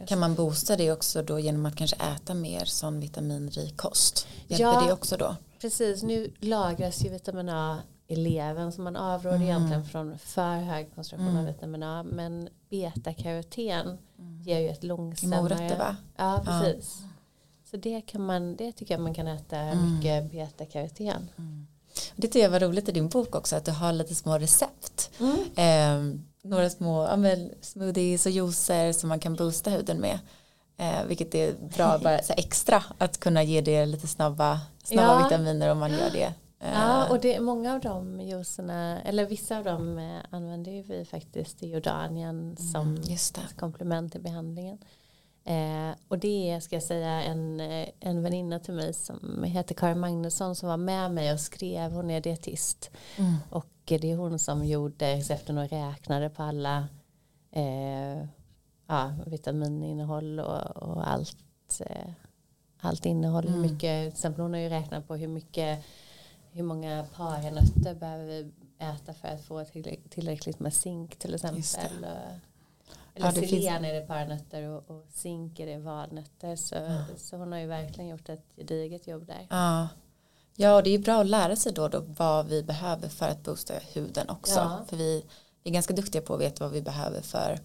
[0.06, 4.28] kan man boosta det också då genom att kanske äta mer sån vitaminrik kost?
[4.46, 5.36] Hjälper ja, det också då?
[5.60, 7.78] Precis, nu lagras ju vitamin A
[8.10, 9.48] i levern så man avråder mm.
[9.48, 11.40] egentligen från för hög koncentration mm.
[11.40, 14.42] av vitamin A men betakaroten mm.
[14.42, 15.96] ger ju ett långsammare morötter va?
[16.16, 17.08] Ja precis ja.
[17.70, 19.94] Så det, kan man, det tycker jag man kan äta mm.
[19.94, 21.30] mycket betakaroten.
[21.38, 21.66] Mm.
[22.16, 25.10] Det tycker jag var roligt i din bok också att du har lite små recept.
[25.20, 25.38] Mm.
[25.56, 30.18] Eh, några små ja, smoothies och juicer som man kan boosta huden med.
[30.76, 35.24] Eh, vilket är bra bara extra att kunna ge det lite snabba, snabba Ja.
[35.24, 36.34] vitaminer om man gör det.
[36.60, 40.82] Eh, Ja, och det, många av de juicerna, eller vissa av dem eh, använder ju
[40.82, 43.56] vi faktiskt i Jordanien som Mm, det.
[43.56, 44.78] komplement till behandlingen.
[45.44, 49.74] Eh, och det är, ska jag säga, en, eh, en väninna till mig som heter
[49.74, 52.90] Karin Magnusson som var med mig och skrev, hon är dietist.
[53.18, 53.34] Mm.
[53.50, 56.88] Och det är hon som gjorde recepten och räknade på alla
[57.52, 58.24] eh,
[58.86, 62.10] ja, vitamininnehåll och, och allt, eh,
[62.80, 63.42] allt innehåll.
[63.48, 63.62] Hur Mm.
[63.62, 65.84] mycket, till exempel hon har ju räknat på hur mycket
[66.52, 72.06] hur många paranötter behöver vi äta för att få tillräck- tillräckligt med zink till exempel.
[73.14, 76.56] Ja, Eller finns- selen är det paranötter och, och zink är det valnötter.
[76.56, 76.76] Så,
[77.16, 79.46] så hon har ju verkligen gjort ett gediget jobb där.
[79.50, 79.88] Ja.
[80.56, 83.42] ja, och det är bra att lära sig då, då vad vi behöver för att
[83.44, 84.54] boosta huden också.
[84.54, 84.84] Ja.
[84.88, 85.24] För vi
[85.64, 87.58] är ganska duktiga på att veta vad vi behöver för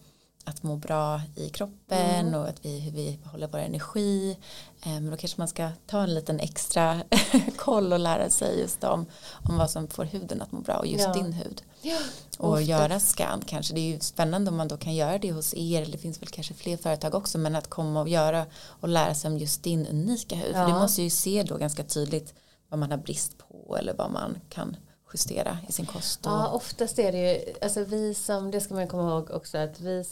[0.46, 2.42] att må bra i kroppen Mm.
[2.42, 4.38] och att vi, hur vi håller vår energi.
[4.86, 7.02] Eh, Men då kanske man ska ta en liten extra
[7.58, 9.06] koll och lära sig just om,
[9.50, 11.14] om vad som får huden att må bra och just Ja.
[11.14, 11.62] din hud.
[11.82, 11.98] Ja,
[12.38, 12.62] Och Ofta.
[12.62, 13.74] göra scan kanske.
[13.74, 15.86] Det är ju spännande om man då kan göra det hos er.
[15.86, 17.38] Det finns väl kanske fler företag också.
[17.38, 20.54] Men att komma och göra och lära sig om just din unika hud.
[20.54, 20.68] För Ja.
[20.68, 22.34] det måste ju se då ganska tydligt
[22.70, 23.78] vad man har brist på.
[23.80, 24.76] Eller vad man kan
[25.16, 26.26] justera i sin kost.
[26.26, 29.58] Och, Ja, oftast är det ju, alltså vi som, det ska man komma ihåg också
[29.58, 30.04] att vi,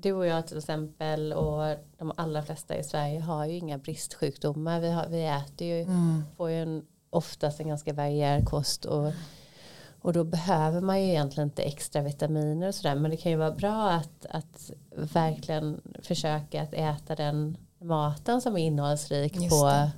[0.00, 4.80] du och jag till exempel och de allra flesta i Sverige har ju inga bristsjukdomar.
[4.80, 6.24] Vi, har, vi äter ju, Mm.
[6.36, 9.12] får ju en, oftast en ganska varierad kost och,
[10.00, 12.94] och då behöver man ju egentligen inte extra vitaminer och sådär.
[12.94, 18.56] Men det kan ju vara bra att, att verkligen försöka att äta den maten som
[18.56, 19.90] är innehållsrik på.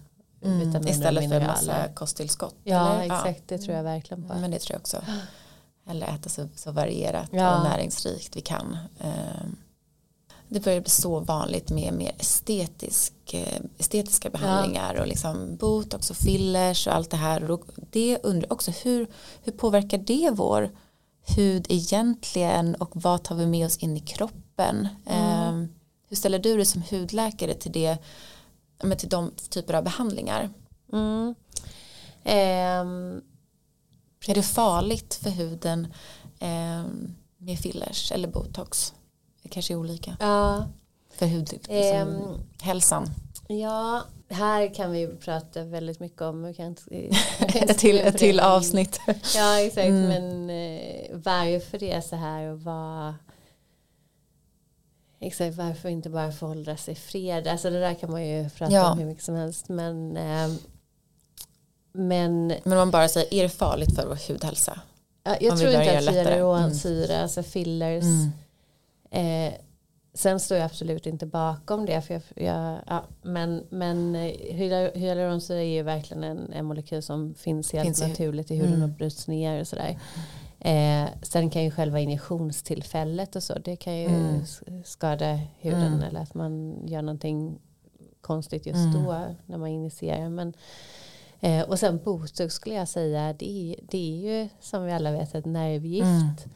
[0.44, 0.86] Mm.
[0.88, 2.54] Istället för en massa kosttillskott.
[2.64, 3.14] Ja, eller?
[3.14, 3.42] exakt.
[3.48, 4.34] Det tror jag verkligen på.
[4.34, 5.02] Men det tror jag också.
[5.90, 7.56] Eller äta så, så varierat Ja.
[7.58, 8.78] och näringsrikt vi kan.
[9.00, 9.56] Ehm,
[10.48, 16.16] Det börjar bli så vanligt med mer estetisk, eh, estetiska behandlingar och liksom botox och
[16.16, 17.50] fillers och allt det här.
[17.50, 19.06] Och det undrar också hur,
[19.42, 20.70] hur påverkar det vår
[21.36, 24.88] hud egentligen och vad tar vi med oss in i kroppen?
[25.06, 25.68] Ehm,
[26.08, 27.98] Hur ställer du dig som hudläkare till det?
[28.82, 30.50] Men till de typer av behandlingar?
[30.92, 31.34] Mm.
[32.24, 33.20] Ehm,
[34.26, 35.92] Är det farligt för huden
[36.38, 36.84] eh,
[37.38, 38.94] med fillers eller botox?
[39.42, 40.66] Det kanske är olika ja,
[41.10, 41.76] för hudhälsan.
[41.76, 42.08] Ehm.
[42.08, 43.10] Liksom, hälsan.
[43.48, 46.42] ja, här kan vi prata väldigt mycket om.
[46.42, 46.82] Vi kan inte,
[47.38, 49.00] ett till, ett till avsnitt.
[49.36, 49.88] Ja, exakt.
[49.88, 50.08] Mm.
[50.08, 53.14] Men eh, varför det är så här och vad
[55.26, 57.46] Exakt, varför inte bara förhålla sig fred.
[57.46, 58.92] Alltså det där kan man ju prata Ja.
[58.92, 59.68] om hur mycket som helst.
[59.68, 60.48] Men, eh,
[61.92, 64.80] men Men om man bara säger, är det farligt för vår hudhälsa?
[65.24, 68.30] ja, jag Om tror inte att hyaluronsyra, alltså fillers, Mm.
[69.10, 69.52] Eh,
[70.14, 72.02] sen står jag absolut inte bakom det.
[72.02, 74.20] För jag, jag, ja, men men eh,
[74.52, 78.74] hyal- hyaluronsyra är ju verkligen en, en molekyl som finns helt Finns naturligt i huden
[78.74, 78.82] Mm.
[78.82, 79.98] och bryts ner och sådär.
[80.64, 84.40] Eh, sen kan ju själva injektionstillfället och så, det kan ju Mm.
[84.84, 86.02] skada huden Mm.
[86.02, 87.58] eller att man gör någonting
[88.20, 88.92] konstigt just Mm.
[89.04, 90.28] då när man injicerar.
[90.28, 90.52] Men,
[91.40, 95.12] eh, och sen botox skulle jag säga, det är, det är ju som vi alla
[95.12, 96.46] vet ett nervgift.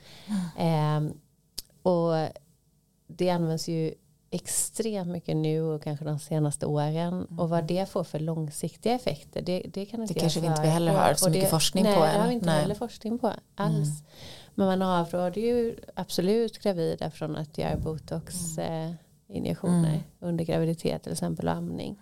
[0.57, 1.07] Mm.
[1.07, 1.13] Eh,
[1.83, 2.29] och
[3.07, 3.95] det används ju
[4.31, 7.25] extremt mycket nu och kanske de senaste åren.
[7.39, 10.61] Och vad det får för långsiktiga effekter, det, det kan inte Det kanske vi inte
[10.63, 12.61] heller har så Och mycket forskning nej, på Nej, det har vi inte Nej.
[12.61, 13.89] heller forskning på alls.
[13.89, 14.03] Mm.
[14.55, 20.01] Men man avråder ju absolut gravida från att göra botox-injektioner Mm.
[20.21, 22.01] under graviditet till exempel och amning.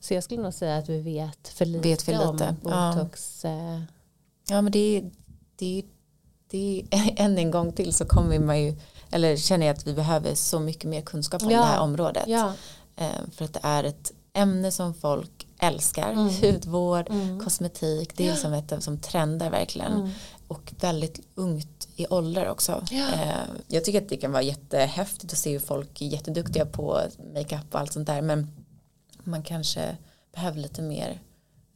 [0.00, 2.92] Så jag skulle nog säga att vi vet för lite, Vet för lite, om ja.
[2.96, 3.44] botox.
[3.44, 3.80] eh,
[4.48, 5.10] Ja men det är,
[5.56, 5.82] det
[6.50, 6.84] det
[7.16, 8.74] än en gång till så kommer man ju
[9.10, 11.58] eller känner jag att vi behöver så mycket mer kunskap om Ja.
[11.58, 12.24] det här området.
[12.26, 12.52] Ja.
[12.96, 16.12] Eh, För att det är ett ämne som folk älskar.
[16.12, 16.28] Mm.
[16.28, 17.44] Hudvård, Mm.
[17.44, 18.16] kosmetik.
[18.16, 19.92] Det är som ett som trendar verkligen.
[19.92, 20.10] Mm.
[20.48, 22.84] Och väldigt ungt i ålder också.
[22.90, 23.08] Ja.
[23.12, 23.30] Eh,
[23.68, 27.00] Jag tycker att det kan vara jättehäftigt att se hur folk är jätteduktiga på
[27.34, 28.22] makeup och allt sånt där.
[28.22, 28.50] Men
[29.24, 29.96] man kanske
[30.34, 31.20] behöver lite mer,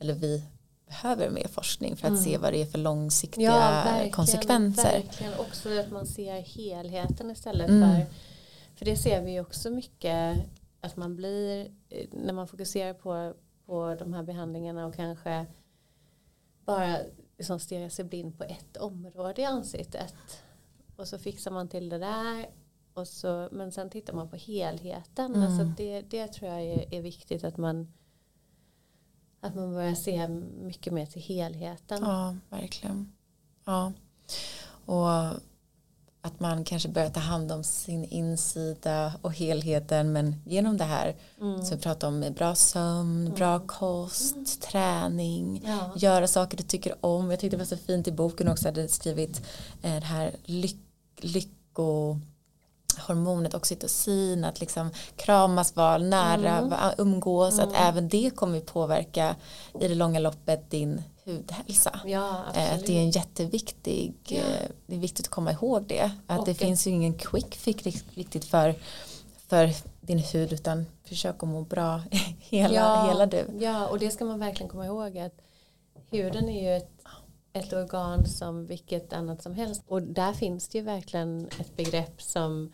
[0.00, 0.42] eller vi
[0.90, 2.22] behöver mer forskning för att Mm.
[2.24, 4.92] se vad det är för långsiktiga Ja, verkligen, konsekvenser.
[5.02, 7.90] Verkligen också att man ser helheten istället Mm.
[7.90, 8.06] för
[8.74, 10.38] för det ser vi också mycket
[10.80, 11.70] att man blir
[12.12, 13.34] när man fokuserar på,
[13.66, 15.46] på de här behandlingarna och kanske
[16.64, 16.96] bara
[17.38, 20.14] liksom stirrar sig blind på ett område i ansiktet
[20.96, 22.46] och så fixar man till det där
[22.94, 25.34] och så, men sen tittar man på helheten.
[25.34, 25.42] Mm.
[25.42, 27.92] Alltså det, det tror jag är, är viktigt att man
[29.40, 30.28] att man börjar se
[30.62, 31.98] mycket mer till helheten.
[32.02, 33.12] Ja, verkligen.
[33.64, 33.92] Ja.
[34.84, 35.40] Och
[36.22, 41.16] att man kanske börjar ta hand om sin insida och helheten men genom det här
[41.40, 41.64] mm.
[41.64, 43.34] som vi pratar om bra sömn, mm.
[43.34, 44.44] bra kost, mm.
[44.44, 45.92] träning, ja.
[45.96, 47.30] göra saker du tycker om.
[47.30, 49.42] Jag tyckte det var så fint i boken också hade skrivit
[49.82, 50.78] eh, det här lyck,
[51.16, 52.18] lycko
[53.06, 56.74] hormonet oxytocin, att liksom kramas, vara nära, mm.
[56.98, 57.88] umgås, att mm.
[57.88, 59.36] även det kommer påverka
[59.80, 62.00] i det långa loppet din hudhälsa.
[62.04, 64.38] Ja, eh, det är en jätteviktig, ja.
[64.38, 66.10] Eh, det är viktigt att komma ihåg det.
[66.26, 68.74] Att och det finns ju ingen quick fix riktigt för,
[69.48, 69.70] för
[70.00, 72.00] din hud utan försök att må bra
[72.40, 73.46] hela, ja, hela du.
[73.58, 75.34] Ja, och det ska man verkligen komma ihåg att
[76.10, 76.90] huden är ju ett,
[77.52, 79.82] ett organ som vilket annat som helst.
[79.86, 82.72] Och där finns det ju verkligen ett begrepp som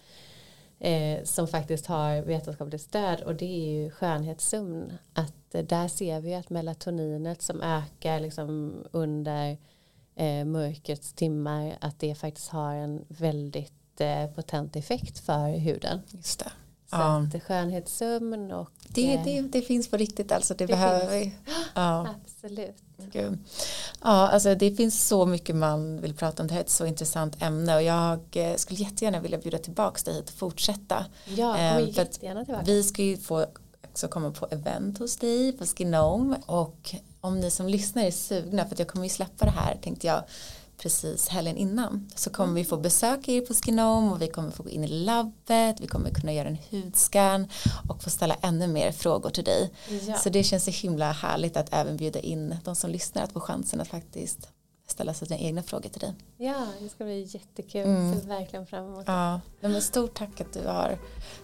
[0.78, 4.92] eh, som faktiskt har vetenskapligt stöd och det är ju skönhetssömn.
[5.12, 9.56] Att eh, där ser vi att melatoninet som ökar liksom under
[10.14, 16.00] eh, mörkrets timmar att det faktiskt har en väldigt eh, potent effekt för huden.
[16.10, 16.52] Just det.
[16.90, 17.26] Så ja.
[17.34, 21.34] att skönhetssömn och det, eh, det, det finns på riktigt alltså, det, det behöver finns.
[21.46, 21.52] vi.
[21.74, 22.08] Ja.
[22.24, 22.76] Absolut.
[23.12, 23.38] Gud.
[24.02, 26.46] Ja, alltså det finns så mycket man vill prata om.
[26.46, 30.00] Det här är ett så intressant ämne och jag eh, skulle jättegärna vilja bjuda tillbaka
[30.04, 31.06] dig hit och fortsätta.
[31.24, 32.64] Ja, ehm, för jättegärna tillbaka.
[32.66, 33.46] Vi ska ju få
[33.82, 38.64] också komma på event hos dig på Skinome och om ni som lyssnar är sugna
[38.64, 40.22] för att jag kommer ju släppa det här tänkte jag
[40.78, 44.62] precis helgen innan så kommer vi få besöka er på Skinom och vi kommer få
[44.62, 47.48] gå in i labbet, vi kommer kunna göra en hudscan
[47.88, 49.72] och få ställa ännu mer frågor till dig.
[50.08, 50.16] Ja.
[50.16, 53.40] Så det känns så himla härligt att även bjuda in de som lyssnar att få
[53.40, 54.48] chansen att faktiskt
[54.96, 56.14] ställa sina egna frågor till dig.
[56.36, 57.84] Ja, det ska bli jättekul.
[57.86, 58.20] Mm.
[58.20, 60.98] Ser verkligen fram emot Ja, men stort tack att du har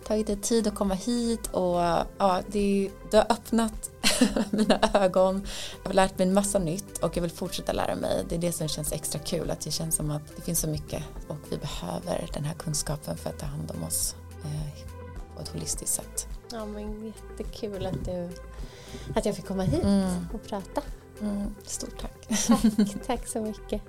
[0.07, 1.81] tagit dig tid att komma hit och
[2.19, 3.91] ja, det, du har öppnat
[4.51, 5.47] mina ögon.
[5.83, 8.25] Jag har lärt mig en massa nytt och jag vill fortsätta lära mig.
[8.29, 10.69] Det är det som känns extra kul, att det känns som att det finns så
[10.69, 14.87] mycket och vi behöver den här kunskapen för att ta hand om oss eh,
[15.37, 16.27] på ett holistiskt sätt.
[16.53, 18.31] Ja, men jättekul att, du,
[19.15, 20.27] att jag fick komma hit mm.
[20.35, 20.83] och prata.
[21.21, 22.29] Mm, stort tack.
[22.29, 23.03] tack.
[23.07, 23.83] Tack så mycket.